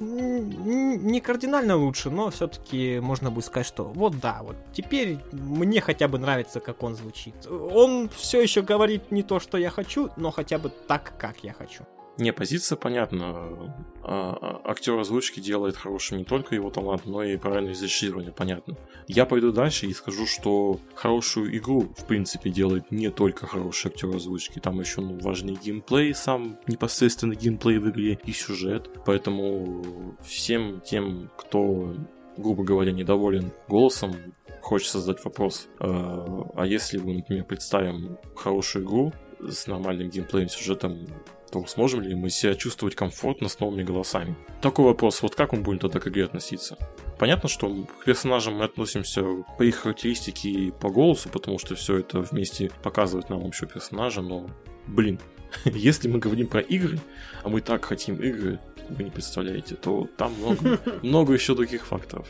[0.00, 6.08] не кардинально лучше, но все-таки можно будет сказать, что вот да, вот теперь мне хотя
[6.08, 7.34] бы нравится, как он звучит.
[7.46, 11.52] Он все еще говорит не то, что я хочу, но хотя бы так, как я
[11.52, 11.84] хочу.
[12.18, 13.72] Не, позиция понятна.
[14.02, 18.76] А, а, актер озвучки делает хорошим не только его талант, но и правильное режиссирование, понятно.
[19.06, 24.14] Я пойду дальше и скажу, что хорошую игру, в принципе, делает не только хороший актер
[24.14, 28.90] озвучки, там еще ну, важный геймплей, сам непосредственно геймплей в игре и сюжет.
[29.06, 31.94] Поэтому всем тем, кто
[32.36, 34.14] грубо говоря, недоволен голосом,
[34.60, 35.68] хочется задать вопрос.
[35.80, 41.06] А, а если мы, например, представим хорошую игру с нормальным геймплеем, сюжетом,
[41.50, 44.36] то сможем ли мы себя чувствовать комфортно с новыми голосами?
[44.60, 46.76] Такой вопрос, вот как он будет тогда к игре относиться?
[47.18, 47.68] Понятно, что
[48.00, 49.24] к персонажам мы относимся
[49.58, 54.22] по их характеристике и по голосу, потому что все это вместе показывает нам общего персонажа,
[54.22, 54.48] но,
[54.86, 55.18] блин,
[55.64, 56.98] если мы говорим про игры,
[57.42, 62.28] а мы так хотим игры, вы не представляете, то там много, много еще других факторов.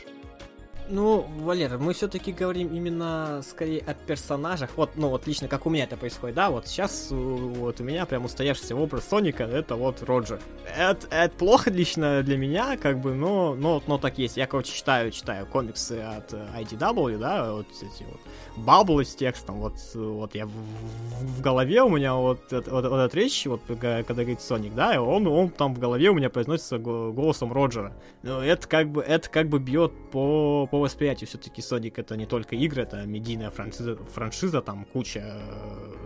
[0.91, 4.71] Ну, Валера, мы все-таки говорим именно скорее о персонажах.
[4.75, 8.07] Вот, ну вот лично как у меня это происходит, да, вот сейчас вот у меня
[8.07, 10.39] прям устоявшийся образ Соника, это вот Роджер.
[10.75, 14.35] Это, это плохо лично для меня, как бы, но, но, но так есть.
[14.37, 18.19] Я, короче, читаю, читаю комиксы от IDW, да, вот эти вот
[18.59, 23.17] баблы с текстом, вот, вот я в, в голове у меня вот, вот, вот, эта
[23.17, 27.53] речь, вот когда говорит Соник, да, он, он там в голове у меня произносится голосом
[27.53, 27.93] Роджера.
[28.23, 31.27] Но это как бы, это как бы бьет по, по восприятию.
[31.27, 36.05] Все-таки Sonic это не только игры, это медийная франшиза, франшиза там куча э,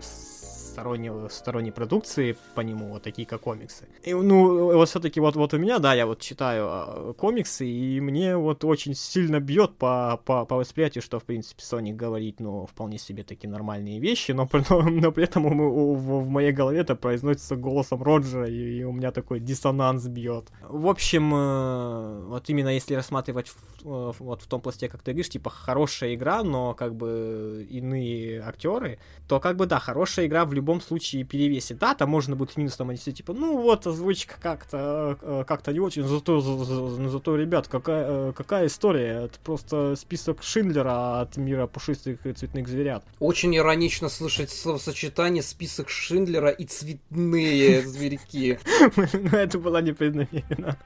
[0.74, 3.86] стороннего, сторонней продукции по нему, вот такие как комиксы.
[4.02, 8.00] И, ну, вот все-таки вот, вот у меня, да, я вот читаю э, комиксы, и
[8.00, 12.66] мне вот очень сильно бьет по, по, по восприятию, что, в принципе, Соник говорит, ну,
[12.66, 16.80] вполне себе такие нормальные вещи, но, но, но при этом в, в, в моей голове
[16.80, 20.50] это произносится голосом Роджера, и, и у меня такой диссонанс бьет.
[20.68, 23.52] В общем, э, вот именно если рассматривать
[23.84, 28.40] э, вот в том пласте, как ты говоришь, типа, хорошая игра, но как бы иные
[28.40, 28.98] актеры,
[29.28, 31.78] то как бы, да, хорошая игра в любом любом случае перевесит.
[31.78, 35.80] Да, там можно будет минус там отнести, типа, ну вот, озвучка как-то э, как-то не
[35.80, 39.24] очень, зато, за, зато, ребят, какая, э, какая история?
[39.26, 43.04] Это просто список Шиндлера от мира пушистых и цветных зверят.
[43.18, 48.58] Очень иронично слышать словосочетание список Шиндлера и цветные зверьки.
[49.14, 50.78] Ну, это было непреднамеренно.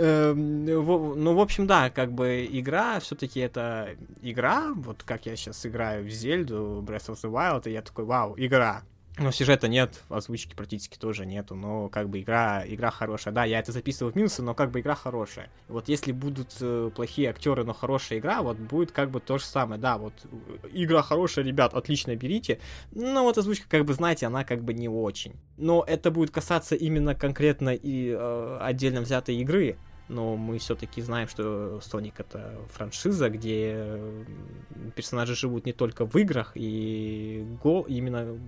[0.00, 5.66] Эм, ну, в общем, да, как бы игра, все-таки это игра, вот как я сейчас
[5.66, 8.82] играю в Зельду, Breath of the Wild, и я такой, вау, игра.
[9.18, 13.34] Но сюжета нет, озвучки практически тоже нету, но как бы игра, игра хорошая.
[13.34, 15.50] Да, я это записывал в минусы, но как бы игра хорошая.
[15.66, 19.44] Вот если будут э, плохие актеры, но хорошая игра, вот будет как бы то же
[19.44, 19.80] самое.
[19.80, 20.12] Да, вот
[20.62, 22.60] э, игра хорошая, ребят, отлично берите.
[22.92, 25.34] Но вот озвучка, как бы, знаете, она как бы не очень.
[25.56, 29.78] Но это будет касаться именно конкретно и э, отдельно взятой игры
[30.08, 34.00] но мы все-таки знаем, что Sonic это франшиза, где
[34.94, 38.38] персонажи живут не только в играх, и гол, именно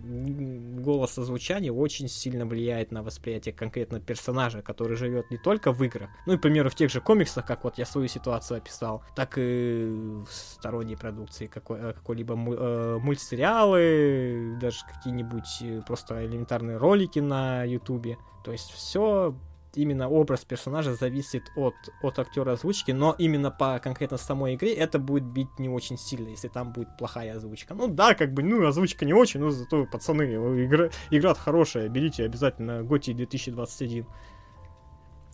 [0.83, 6.11] голос озвучания очень сильно влияет на восприятие конкретно персонажа, который живет не только в играх,
[6.27, 9.35] ну и, к примеру, в тех же комиксах, как вот я свою ситуацию описал, так
[9.37, 17.19] и в сторонней продукции какой, э, какой-либо э, мультсериалы, даже какие-нибудь э, просто элементарные ролики
[17.19, 18.19] на ютубе.
[18.45, 19.35] То есть все
[19.75, 24.99] именно образ персонажа зависит от, от актера озвучки, но именно по конкретно самой игре это
[24.99, 27.75] будет бить не очень сильно, если там будет плохая озвучка.
[27.75, 30.23] Ну да, как бы, ну, озвучка не очень, но зато, пацаны,
[30.65, 34.07] игра, игра хорошая, берите обязательно Готи 2021.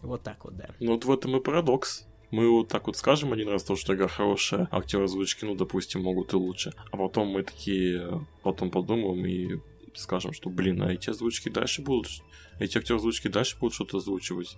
[0.03, 0.69] Вот так вот, да.
[0.81, 2.07] Ну вот в этом и парадокс.
[2.33, 6.03] Мы вот так вот скажем один раз то, что игра хорошая, актеры озвучки, ну, допустим,
[6.03, 6.73] могут и лучше.
[6.91, 9.61] А потом мы такие, потом подумаем и
[9.99, 12.09] скажем, что, блин, а эти озвучки дальше будут,
[12.59, 14.57] эти актеры озвучки дальше будут что-то озвучивать.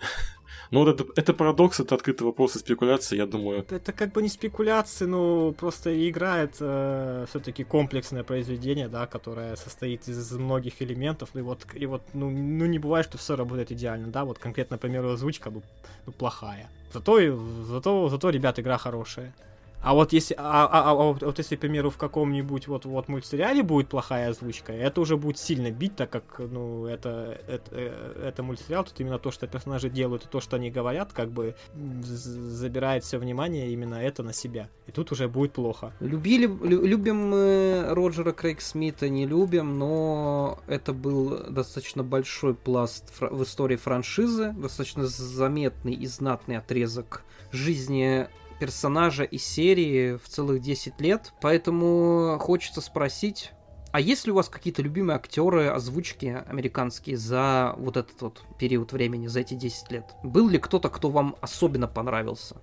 [0.70, 3.64] Ну вот это, это парадокс, это открытый вопрос и спекуляции, я думаю.
[3.70, 10.06] Это как бы не спекуляции, ну просто игра это все-таки комплексное произведение, да, которое состоит
[10.08, 14.08] из многих элементов, и вот, и вот ну, ну не бывает, что все работает идеально,
[14.08, 15.62] да, вот конкретно, например, озвучка, ну,
[16.04, 16.68] ну плохая.
[16.92, 17.18] Зато,
[17.64, 19.34] зато, зато, ребят, игра хорошая.
[19.82, 23.08] А вот если, а, а, а, вот, вот если, к примеру, в каком-нибудь вот, вот
[23.08, 28.28] мультсериале будет плохая озвучка, это уже будет сильно бить, так как, ну, это, это, э,
[28.28, 31.54] это мультсериал, тут именно то, что персонажи делают, и то, что они говорят, как бы
[31.74, 34.68] забирает все внимание именно это на себя.
[34.86, 35.92] И тут уже будет плохо.
[36.00, 43.12] Любили, лю, любим мы Роджера Крейг Смита, не любим, но это был достаточно большой пласт
[43.20, 47.22] в истории франшизы, достаточно заметный и знатный отрезок
[47.52, 48.28] жизни
[48.58, 51.32] персонажа и серии в целых 10 лет.
[51.40, 53.52] Поэтому хочется спросить,
[53.90, 58.92] а есть ли у вас какие-то любимые актеры озвучки американские за вот этот вот период
[58.92, 60.04] времени, за эти 10 лет?
[60.22, 62.60] Был ли кто-то, кто вам особенно понравился?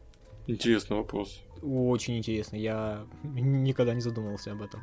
[0.48, 1.42] Интересный вопрос.
[1.64, 4.82] Очень интересно, я никогда не задумывался об этом.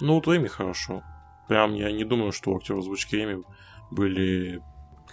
[0.00, 1.04] Ну, вот Эми хорошо.
[1.48, 3.44] Прям я не думаю, что у актера озвучки Эми
[3.92, 4.60] были...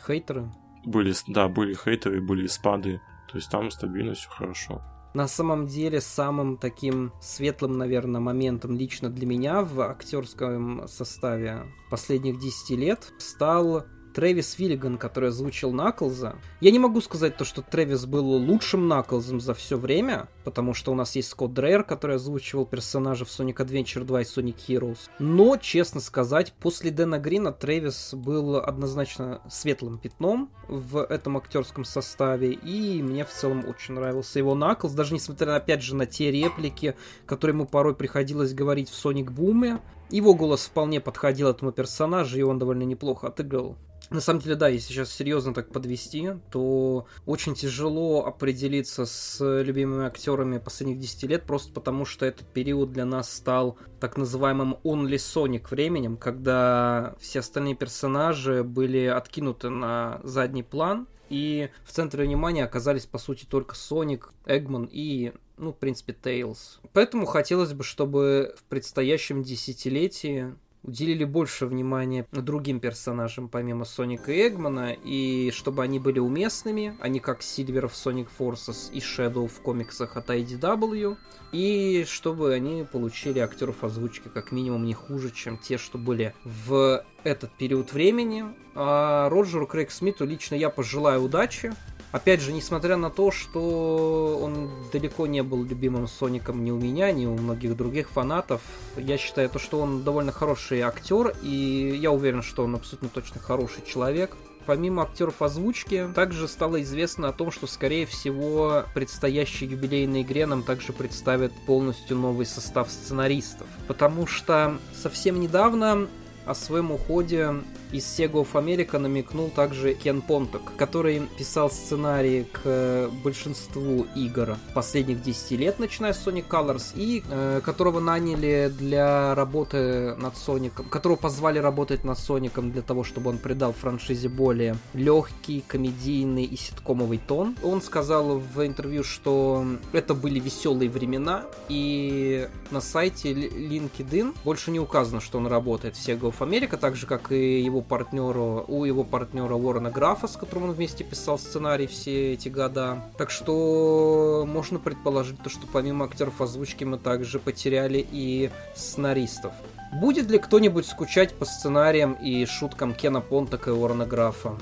[0.07, 0.51] Хейтеры?
[0.83, 2.99] Были, да, были хейтеры, были спады.
[3.29, 4.81] То есть там стабильно все хорошо.
[5.13, 12.39] На самом деле самым таким светлым, наверное, моментом лично для меня в актерском составе последних
[12.39, 13.83] 10 лет стал
[14.13, 16.35] Трэвис Филлиган, который озвучил Наклза.
[16.59, 20.91] Я не могу сказать то, что Трэвис был лучшим Наклзом за все время, потому что
[20.91, 24.99] у нас есть Скотт Дрейер, который озвучивал персонажа в Sonic Adventure 2 и Sonic Heroes.
[25.19, 32.53] Но, честно сказать, после Дэна Грина Трэвис был однозначно светлым пятном в этом актерском составе,
[32.53, 36.95] и мне в целом очень нравился его Наклз, даже несмотря, опять же, на те реплики,
[37.25, 39.81] которые ему порой приходилось говорить в Sonic Boom.
[40.09, 43.77] Его голос вполне подходил этому персонажу, и он довольно неплохо отыгрывал.
[44.11, 50.05] На самом деле, да, если сейчас серьезно так подвести, то очень тяжело определиться с любимыми
[50.05, 55.15] актерами последних 10 лет, просто потому что этот период для нас стал так называемым only
[55.15, 62.65] Sonic временем, когда все остальные персонажи были откинуты на задний план, и в центре внимания
[62.65, 66.81] оказались, по сути, только Соник, Эгман и ну, в принципе, Тейлз.
[66.91, 70.53] Поэтому хотелось бы, чтобы в предстоящем десятилетии
[70.83, 77.07] уделили больше внимания другим персонажам, помимо Соника и Эгмана, и чтобы они были уместными, а
[77.07, 81.17] не как Сильвер в Sonic Forces и Shadow в комиксах от IDW,
[81.51, 87.03] и чтобы они получили актеров озвучки как минимум не хуже, чем те, что были в
[87.23, 88.45] этот период времени.
[88.73, 91.73] А Роджеру Крейг Смиту лично я пожелаю удачи,
[92.11, 97.11] Опять же, несмотря на то, что он далеко не был любимым Соником ни у меня,
[97.11, 98.61] ни у многих других фанатов,
[98.97, 103.39] я считаю то, что он довольно хороший актер, и я уверен, что он абсолютно точно
[103.39, 104.35] хороший человек.
[104.65, 110.63] Помимо актеров озвучки, также стало известно о том, что, скорее всего, предстоящей юбилейной игре нам
[110.63, 113.67] также представят полностью новый состав сценаристов.
[113.87, 116.07] Потому что совсем недавно
[116.45, 117.55] о своем уходе
[117.91, 125.21] из Sega of America намекнул также Кен Понток, который писал сценарии к большинству игр последних
[125.21, 131.17] 10 лет, начиная с Sonic Colors, и э, которого наняли для работы над Соником, которого
[131.17, 137.19] позвали работать над Соником для того, чтобы он придал франшизе более легкий, комедийный и ситкомовый
[137.19, 137.55] тон.
[137.63, 144.79] Он сказал в интервью, что это были веселые времена, и на сайте LinkedIn больше не
[144.79, 148.85] указано, что он работает в Sega of America, так же, как и его партнеру, у
[148.85, 153.03] его партнера Уоррена Графа, с которым он вместе писал сценарий все эти года.
[153.17, 159.53] Так что можно предположить то, что помимо актеров озвучки мы также потеряли и сценаристов.
[159.93, 164.57] Будет ли кто-нибудь скучать по сценариям и шуткам Кена Понтака и Уоррена Графа?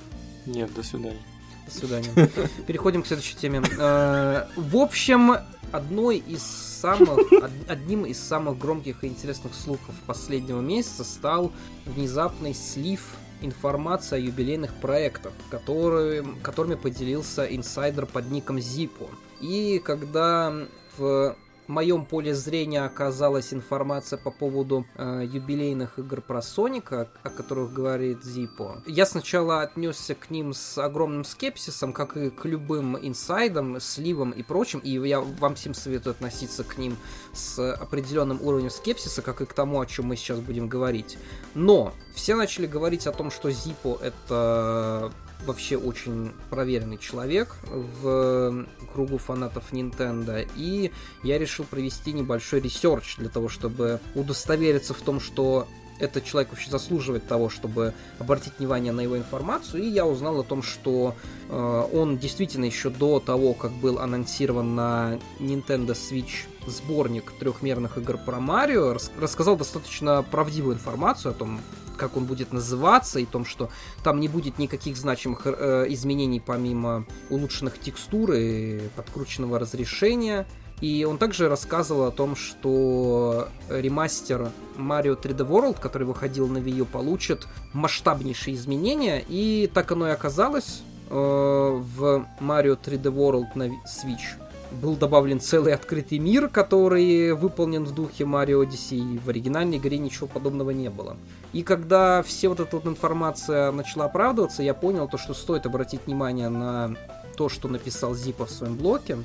[0.45, 1.21] Нет, до свидания.
[1.67, 2.29] До свидания.
[2.65, 3.61] Переходим к следующей теме.
[3.77, 5.35] Э, в общем,
[5.71, 7.19] одной из самых,
[7.67, 11.51] одним из самых громких и интересных слухов последнего месяца стал
[11.85, 19.09] внезапный слив информации о юбилейных проектах, которые, которыми поделился инсайдер под ником Zippo.
[19.41, 20.53] И когда
[20.97, 21.35] в
[21.69, 27.73] в моем поле зрения оказалась информация по поводу э, юбилейных игр про Соника, о которых
[27.73, 28.81] говорит Зипо.
[28.87, 34.41] Я сначала отнесся к ним с огромным скепсисом, как и к любым инсайдам, сливам и
[34.41, 36.97] прочим, и я вам всем советую относиться к ним
[37.33, 41.19] с определенным уровнем скепсиса, как и к тому, о чем мы сейчас будем говорить.
[41.53, 45.11] Но все начали говорить о том, что Зипо это
[45.45, 50.91] вообще очень проверенный человек в кругу фанатов Nintendo, и
[51.23, 55.67] я решил провести небольшой research для того, чтобы удостовериться в том, что
[55.99, 60.43] этот человек вообще заслуживает того, чтобы обратить внимание на его информацию, и я узнал о
[60.43, 61.15] том, что
[61.49, 68.17] э, он действительно еще до того, как был анонсирован на Nintendo Switch сборник трехмерных игр
[68.17, 71.59] про Марио, рас рассказал достаточно правдивую информацию о том,
[71.99, 73.69] как он будет называться, и том, что
[74.03, 80.47] там не будет никаких значимых э, изменений помимо улучшенных текстур и подкрученного разрешения.
[80.81, 86.77] И он также рассказывал о том, что ремастер Mario 3D World, который выходил на Wii
[86.77, 89.23] U, получит масштабнейшие изменения.
[89.27, 95.73] И так оно и оказалось э, в Mario 3D World на Switch был добавлен целый
[95.73, 99.19] открытый мир, который выполнен в духе Mario Odyssey.
[99.19, 101.17] В оригинальной игре ничего подобного не было.
[101.53, 106.01] И когда все вот эта вот информация начала оправдываться, я понял то, что стоит обратить
[106.05, 106.95] внимание на
[107.35, 109.17] то, что написал Зипа в своем блоке.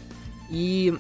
[0.51, 0.95] И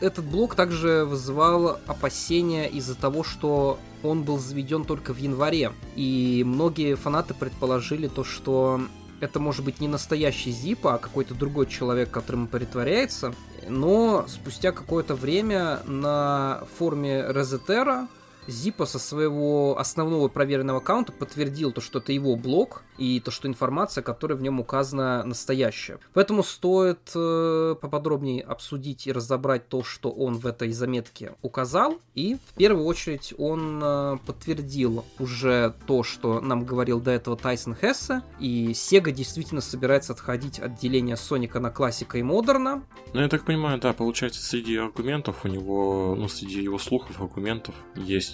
[0.00, 5.72] этот блок также вызывал опасения из-за того, что он был заведен только в январе.
[5.96, 8.80] И многие фанаты предположили то, что
[9.20, 13.34] это может быть не настоящий Зипа, а какой-то другой человек, которым притворяется.
[13.68, 18.08] Но спустя какое-то время на форуме Резетера
[18.46, 23.48] Зипа со своего основного проверенного аккаунта подтвердил то, что это его блог, и то, что
[23.48, 25.98] информация, которая в нем указана, настоящая.
[26.12, 31.98] Поэтому стоит э, поподробнее обсудить и разобрать то, что он в этой заметке указал.
[32.14, 37.74] И в первую очередь он э, подтвердил уже то, что нам говорил до этого Тайсон
[37.74, 42.82] Хессе, и Sega действительно собирается отходить от деления Соника на классика и модерна.
[43.12, 47.74] Ну, я так понимаю, да, получается, среди аргументов у него, ну, среди его слухов, аргументов
[47.96, 48.33] есть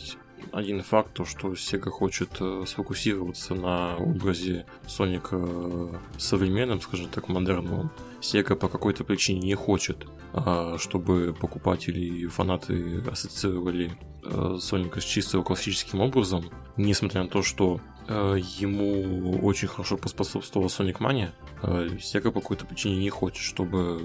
[0.53, 7.29] один факт, то, что Sega хочет э, сфокусироваться на образе Соника э, современным, скажем так,
[7.29, 7.91] модерном.
[8.21, 13.93] Sega по какой-то причине не хочет, а, чтобы покупатели и фанаты ассоциировали
[14.25, 20.99] э, Соника с чисто классическим образом, несмотря на то, что ему очень хорошо поспособствовала Sonic
[20.99, 21.31] Mania,
[21.63, 24.01] Sega по какой-то причине не хочет, чтобы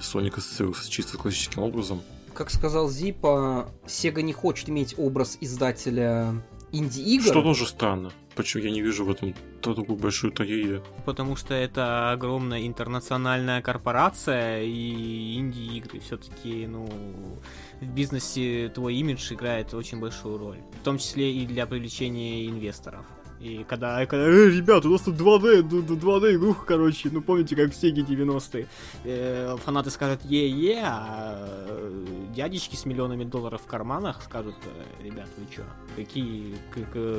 [0.00, 2.02] Соник ассоциировался с чисто классическим образом,
[2.34, 6.34] как сказал Зипа, Sega не хочет иметь образ издателя
[6.72, 7.24] инди-игр.
[7.24, 8.10] Что тоже странно.
[8.34, 10.82] Почему я не вижу в этом такую большую трагедию?
[11.06, 16.88] Потому что это огромная интернациональная корпорация и инди-игры все-таки, ну,
[17.80, 20.58] в бизнесе твой имидж играет очень большую роль.
[20.80, 23.06] В том числе и для привлечения инвесторов.
[23.44, 27.72] И когда, когда э, ребят, у нас тут 2D, 2D игруха, короче, ну помните, как
[27.72, 28.66] в Сеге 90-е.
[29.04, 35.28] Э, фанаты скажут е-е, а э, дядечки с миллионами долларов в карманах скажут, э, ребят,
[35.36, 35.62] вы чё,
[35.94, 36.54] какие,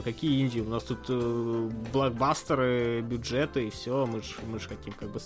[0.02, 4.94] какие инди, у нас тут э, блокбастеры, бюджеты и все, мы ж, мы ж хотим
[4.94, 5.20] как бы,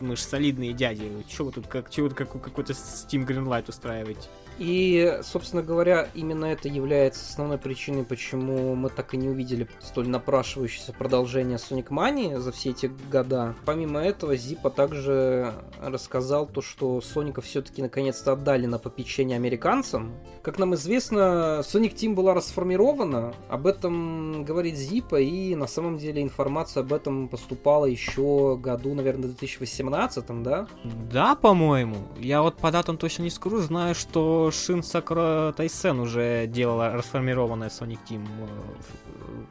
[0.00, 4.28] мы ж солидные дяди, чё вы тут, как, чё вы как, какой-то Steam Greenlight устраиваете?
[4.58, 10.08] И, собственно говоря, именно это является основной причиной, почему мы так и не увидели столь
[10.08, 13.54] напрашивающееся продолжение Sonic Mania за все эти года.
[13.64, 20.14] Помимо этого, Зипа также рассказал то, что Соника все-таки наконец-то отдали на попечение американцам.
[20.42, 26.22] Как нам известно, Sonic Team была расформирована, об этом говорит Зипа, и на самом деле
[26.22, 30.66] информация об этом поступала еще году, наверное, 2018, да?
[31.10, 31.96] Да, по-моему.
[32.18, 37.68] Я вот по датам точно не скажу, знаю, что Шин Сакура Тайсен уже делала расформированная
[37.68, 39.44] Sonic Team э,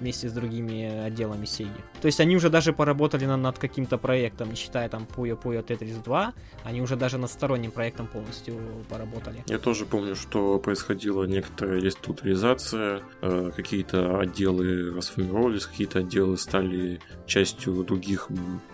[0.00, 1.80] вместе с другими отделами Sega.
[2.00, 5.64] То есть они уже даже поработали над, над каким-то проектом, не считая там Puyo Puyo
[5.64, 6.32] Tetris 2,
[6.64, 8.56] они уже даже над сторонним проектом полностью
[8.88, 9.44] поработали.
[9.46, 17.84] Я тоже помню, что происходила некоторая реструктуризация, э, какие-то отделы расформировались, какие-то отделы стали частью
[17.84, 18.28] других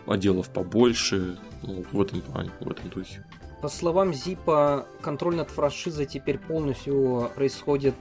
[0.06, 3.24] отделов побольше, ну, в этом плане, в этом духе.
[3.60, 7.94] По словам Зипа, контроль над франшизой теперь полностью происходит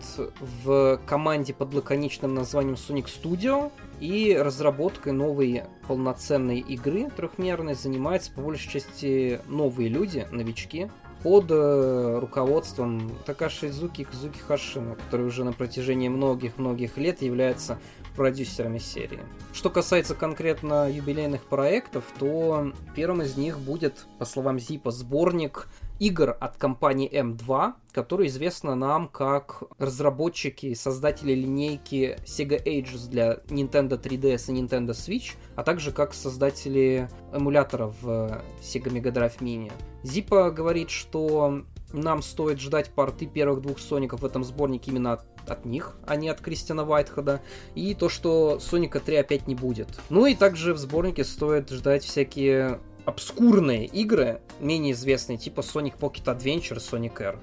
[0.64, 7.76] в команде под лаконичным названием Sonic Studio, и разработкой новой полноценной игры трехмерной.
[7.76, 10.90] Занимаются по большей части новые люди, новички,
[11.24, 17.78] под э, руководством Такаши Зуки Кузуки Хашина, который уже на протяжении многих-многих лет является
[18.20, 19.22] продюсерами серии.
[19.54, 26.36] Что касается конкретно юбилейных проектов, то первым из них будет, по словам Зипа, сборник игр
[26.38, 33.98] от компании M2, которая известна нам как разработчики и создатели линейки Sega Ages для Nintendo
[33.98, 39.72] 3DS и Nintendo Switch, а также как создатели эмуляторов в Sega Mega Drive Mini.
[40.04, 41.64] Зипа говорит, что
[41.94, 46.16] нам стоит ждать порты первых двух Соников в этом сборнике именно от от них, а
[46.16, 47.42] не от Кристиана Вайтхеда.
[47.76, 49.88] И то, что Соника 3 опять не будет.
[50.10, 56.26] Ну и также в сборнике стоит ждать всякие обскурные игры, менее известные, типа Sonic Pocket
[56.26, 57.38] Adventure, Sonic Air.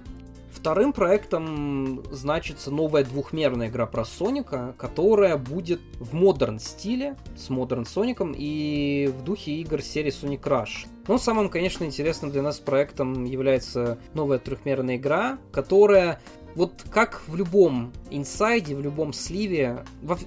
[0.56, 7.84] Вторым проектом значится новая двухмерная игра про Соника, которая будет в модерн стиле, с модерн
[7.84, 10.88] Соником и в духе игр серии Sonic Rush.
[11.08, 16.20] Но самым, конечно, интересным для нас проектом является новая трехмерная игра, которая
[16.56, 20.18] вот как в любом инсайде, в любом сливе, во,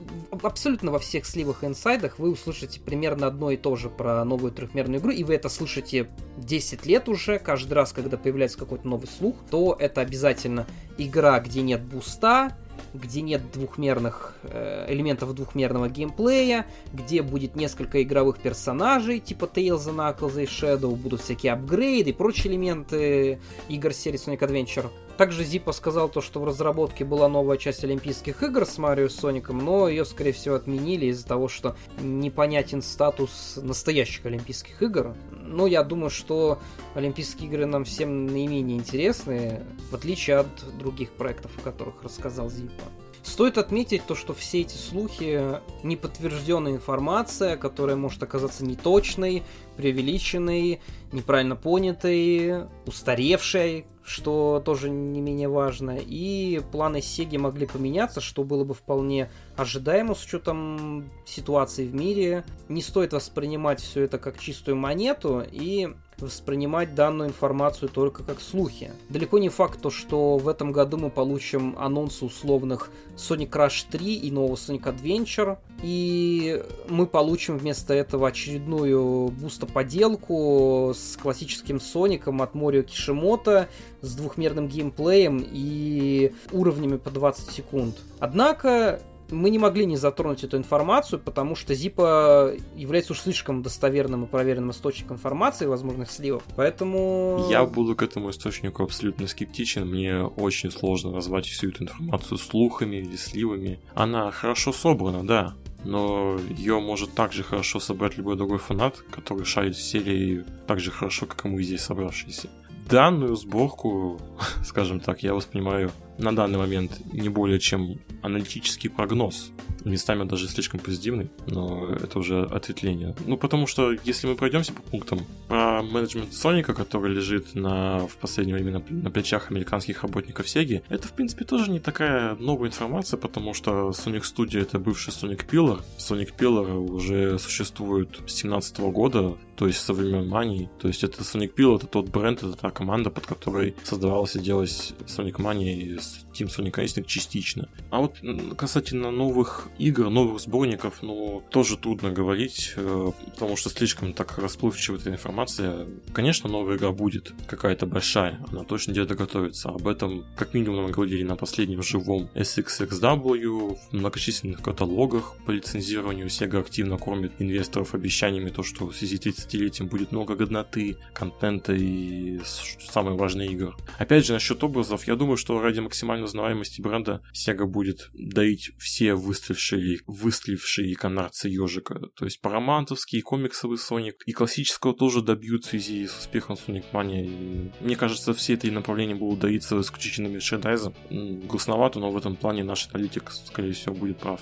[0.43, 4.51] абсолютно во всех сливах и инсайдах вы услышите примерно одно и то же про новую
[4.51, 6.07] трехмерную игру, и вы это слышите
[6.37, 10.67] 10 лет уже, каждый раз, когда появляется какой-то новый слух, то это обязательно
[10.99, 12.55] игра, где нет буста,
[12.93, 20.43] где нет двухмерных э, элементов двухмерного геймплея, где будет несколько игровых персонажей, типа Tails, Knuckles
[20.43, 24.91] и Shadow, будут всякие апгрейды и прочие элементы игр серии Sonic Adventure.
[25.19, 29.09] Также Зипа сказал то, что в разработке была новая часть Олимпийских игр с Марио и
[29.09, 35.17] Соником, но ее, скорее всего, отменили из-за того, что непонятен статус настоящих Олимпийских игр.
[35.33, 36.59] Но я думаю, что
[36.95, 39.61] Олимпийские игры нам всем наименее интересны,
[39.91, 42.85] в отличие от других проектов, о которых рассказал Зипа.
[43.21, 49.43] Стоит отметить то, что все эти слухи неподтвержденная информация, которая может оказаться неточной,
[49.75, 50.79] преувеличенной,
[51.11, 55.97] неправильно понятой, устаревшей, что тоже не менее важно.
[55.99, 62.43] И планы Сеги могли поменяться, что было бы вполне ожидаемо с учетом ситуации в мире.
[62.69, 65.89] Не стоит воспринимать все это как чистую монету и
[66.21, 68.91] воспринимать данную информацию только как слухи.
[69.09, 74.15] Далеко не факт то, что в этом году мы получим анонсы условных Sonic Rush 3
[74.15, 82.53] и нового Sonic Adventure, и мы получим вместо этого очередную буста-поделку с классическим Соником от
[82.55, 83.69] Морио Кишимото,
[84.01, 87.95] с двухмерным геймплеем и уровнями по 20 секунд.
[88.19, 89.01] Однако
[89.31, 94.27] мы не могли не затронуть эту информацию, потому что Зипа является уж слишком достоверным и
[94.27, 96.43] проверенным источником информации возможных сливов.
[96.55, 97.45] Поэтому...
[97.49, 99.87] Я буду к этому источнику абсолютно скептичен.
[99.87, 103.79] Мне очень сложно назвать всю эту информацию слухами или сливами.
[103.93, 109.75] Она хорошо собрана, да, но ее может также хорошо собрать любой другой фанат, который шарит
[109.75, 112.49] в серии так же хорошо, как и мы здесь собравшиеся.
[112.89, 114.19] Данную сборку,
[114.65, 119.51] скажем так, я воспринимаю на данный момент не более чем аналитический прогноз.
[119.85, 123.15] Местами даже слишком позитивный, но это уже ответвление.
[123.25, 128.17] Ну, потому что если мы пройдемся по пунктам, про менеджмент Соника, который лежит на, в
[128.17, 132.69] последнее время на, на плечах американских работников Sega, это, в принципе, тоже не такая новая
[132.69, 135.81] информация, потому что Sonic Studio это бывший Sonic Pillar.
[135.97, 140.69] Sonic Pillar уже существует с 2017 года, то есть со времен Мании.
[140.79, 144.39] То есть это Sonic Pillar, это тот бренд, это та команда, под которой создавалась и
[144.39, 145.95] делалась Sonic Mania и
[146.33, 147.69] Team Sonic Racing частично.
[147.89, 148.15] А вот
[148.57, 154.97] касательно новых игр, новых сборников, ну, тоже трудно говорить, э, потому что слишком так расплывчива
[154.97, 155.87] эта информация.
[156.13, 159.69] Конечно, новая игра будет, какая-то большая, она точно где-то готовится.
[159.69, 166.27] Об этом как минимум нам говорили на последнем живом SXXW, в многочисленных каталогах по лицензированию.
[166.27, 171.73] Sega активно кормит инвесторов обещаниями то, что в связи с 30-летием будет много годноты, контента
[171.73, 173.73] и самые важные игры.
[173.97, 179.15] Опять же, насчет образов, я думаю, что ради максимальной узнаваемости бренда Sega будет доить все
[179.59, 181.99] выстрелившие, выстрелившие канарцы ежика.
[182.15, 186.57] То есть парамантовский, комиксовый Sonic и классического тоже добьют в связи с успехом
[186.93, 187.25] Mania.
[187.25, 190.95] И мне кажется, все эти направления будут доиться исключительно мерчендайзом.
[191.09, 194.41] Грустновато, но в этом плане наш аналитик, скорее всего, будет прав.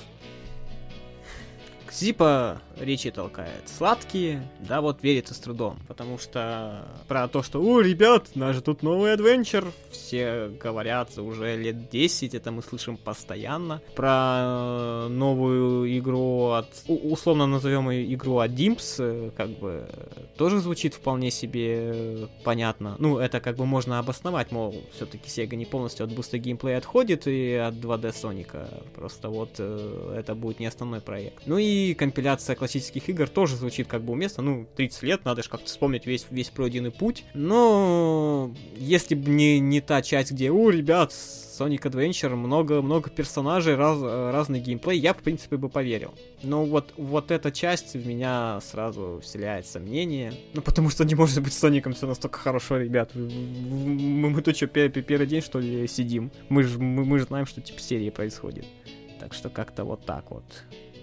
[1.91, 7.81] Зипа речи толкает сладкие, да вот верится с трудом, потому что про то, что «О,
[7.81, 13.81] ребят, наш же тут новый адвенчер», все говорят уже лет 10, это мы слышим постоянно.
[13.95, 19.87] Про новую игру от, условно назовем ее игру от Dimps, э, как бы
[20.37, 22.95] тоже звучит вполне себе понятно.
[22.99, 27.27] Ну, это как бы можно обосновать, мол, все-таки Sega не полностью от буста геймплея отходит
[27.27, 31.43] и от 2D Соника, просто вот э, это будет не основной проект.
[31.45, 34.43] Ну и компиляция классических игр тоже звучит как бы уместно.
[34.43, 37.23] Ну, 30 лет, надо же как-то вспомнить весь, весь пройденный путь.
[37.33, 44.01] Но если бы не, не та часть, где, у, ребят, Sonic Adventure, много-много персонажей, раз,
[44.01, 46.13] разный геймплей, я, в принципе, бы поверил.
[46.43, 50.33] Но вот, вот эта часть в меня сразу вселяет сомнения.
[50.53, 53.11] Ну, потому что не может быть Соником все настолько хорошо, ребят.
[53.15, 56.31] Мы, мы тут что, первый день, что ли, сидим?
[56.49, 58.65] Мы же мы, мы знаем, что типа серии происходит.
[59.21, 60.43] Так что как-то вот так вот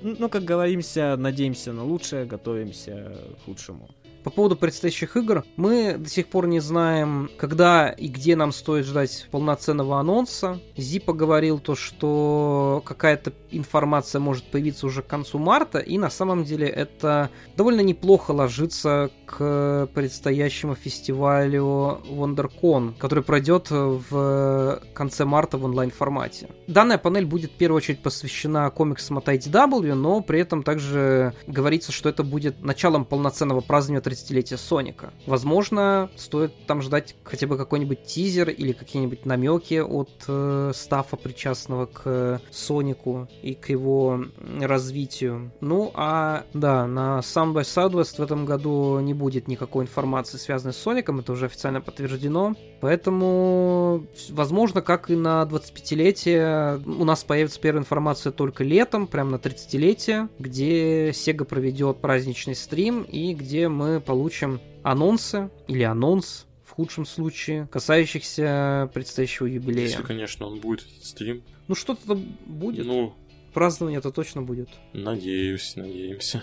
[0.05, 3.89] ну, как говоримся, надеемся на лучшее, готовимся к худшему.
[4.25, 8.87] По поводу предстоящих игр, мы до сих пор не знаем, когда и где нам стоит
[8.87, 10.61] ждать полноценного анонса.
[10.79, 16.45] Зипа говорил то, что какая-то информация может появиться уже к концу марта, и на самом
[16.45, 25.65] деле это довольно неплохо ложится к предстоящему фестивалю WonderCon, который пройдет в конце марта в
[25.67, 26.49] онлайн-формате.
[26.67, 31.93] Данная панель будет в первую очередь посвящена комиксам от IDW, но при этом также говорится,
[31.93, 35.13] что это будет началом полноценного празднования 30-летия Соника.
[35.27, 41.87] Возможно, стоит там ждать хотя бы какой-нибудь тизер или какие-нибудь намеки от э, стафа, причастного
[41.87, 44.25] к Сонику и к его
[44.61, 45.53] развитию.
[45.61, 50.75] Ну, а да, на Sound by Southwest в этом году не будет никакой информации, связанной
[50.75, 52.55] с Соником, это уже официально подтверждено.
[52.81, 59.37] Поэтому, возможно, как и на 25-летие, у нас появится первая информация только летом, прямо на
[59.37, 67.07] 30-летие, где Sega проведет праздничный стрим и где мы получим анонсы или анонс в худшем
[67.07, 69.87] случае, касающихся предстоящего юбилея.
[69.87, 71.43] Если, конечно, он будет этот стрим.
[71.69, 72.87] Ну что-то будет.
[72.87, 73.15] Ну,
[73.53, 74.69] Празднование это точно будет.
[74.93, 76.43] надеюсь, надеемся.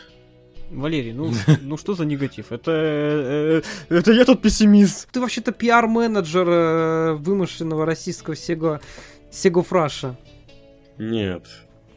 [0.72, 1.32] Валерий, ну,
[1.62, 2.52] ну что за негатив?
[2.52, 5.10] Это, э, э, это я тут пессимист.
[5.12, 8.80] Ты вообще-то пиар-менеджер э, вымышленного российского Сего
[9.30, 10.18] Сего Фраша.
[10.98, 11.46] Нет.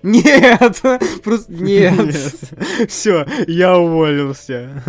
[0.02, 0.82] Нет,
[1.24, 2.14] просто нет.
[2.88, 4.82] Все, я уволился.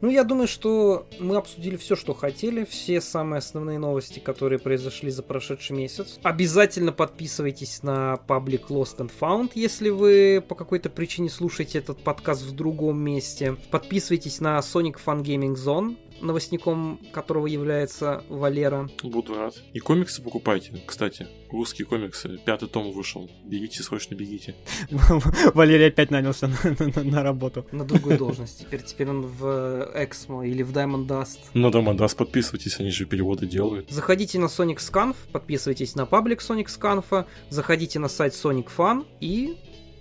[0.00, 5.10] Ну, я думаю, что мы обсудили все, что хотели, все самые основные новости, которые произошли
[5.10, 6.18] за прошедший месяц.
[6.22, 12.42] Обязательно подписывайтесь на паблик Lost and Found, если вы по какой-то причине слушаете этот подкаст
[12.42, 13.56] в другом месте.
[13.70, 18.88] Подписывайтесь на Sonic Fun Gaming Zone, новостником которого является Валера.
[19.02, 19.54] Буду рад.
[19.72, 21.26] И комиксы покупайте, кстати.
[21.50, 22.38] Русские комиксы.
[22.44, 23.28] Пятый том вышел.
[23.44, 24.54] Бегите, срочно бегите.
[25.54, 27.66] Валерий опять нанялся на, на- на работу.
[27.72, 28.62] На другой должности.
[28.62, 31.38] Теперь, теперь он в Эксмо или в Diamond Dust.
[31.54, 33.90] На Домодас подписывайтесь, они же переводы делают.
[33.90, 39.56] Заходите на Sonic Scanf, подписывайтесь на паблик Sonic Scanf, заходите на сайт Sonic Fun и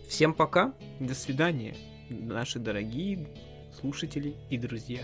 [0.08, 0.74] всем пока.
[1.00, 1.76] До свидания,
[2.10, 3.28] наши дорогие
[3.80, 5.02] слушатели и друзья.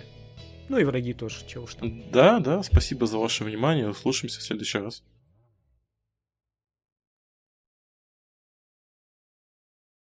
[0.70, 2.03] Ну и враги тоже, чего уж там.
[2.11, 3.89] Да, да, спасибо за ваше внимание.
[3.89, 5.03] Услышимся в следующий раз.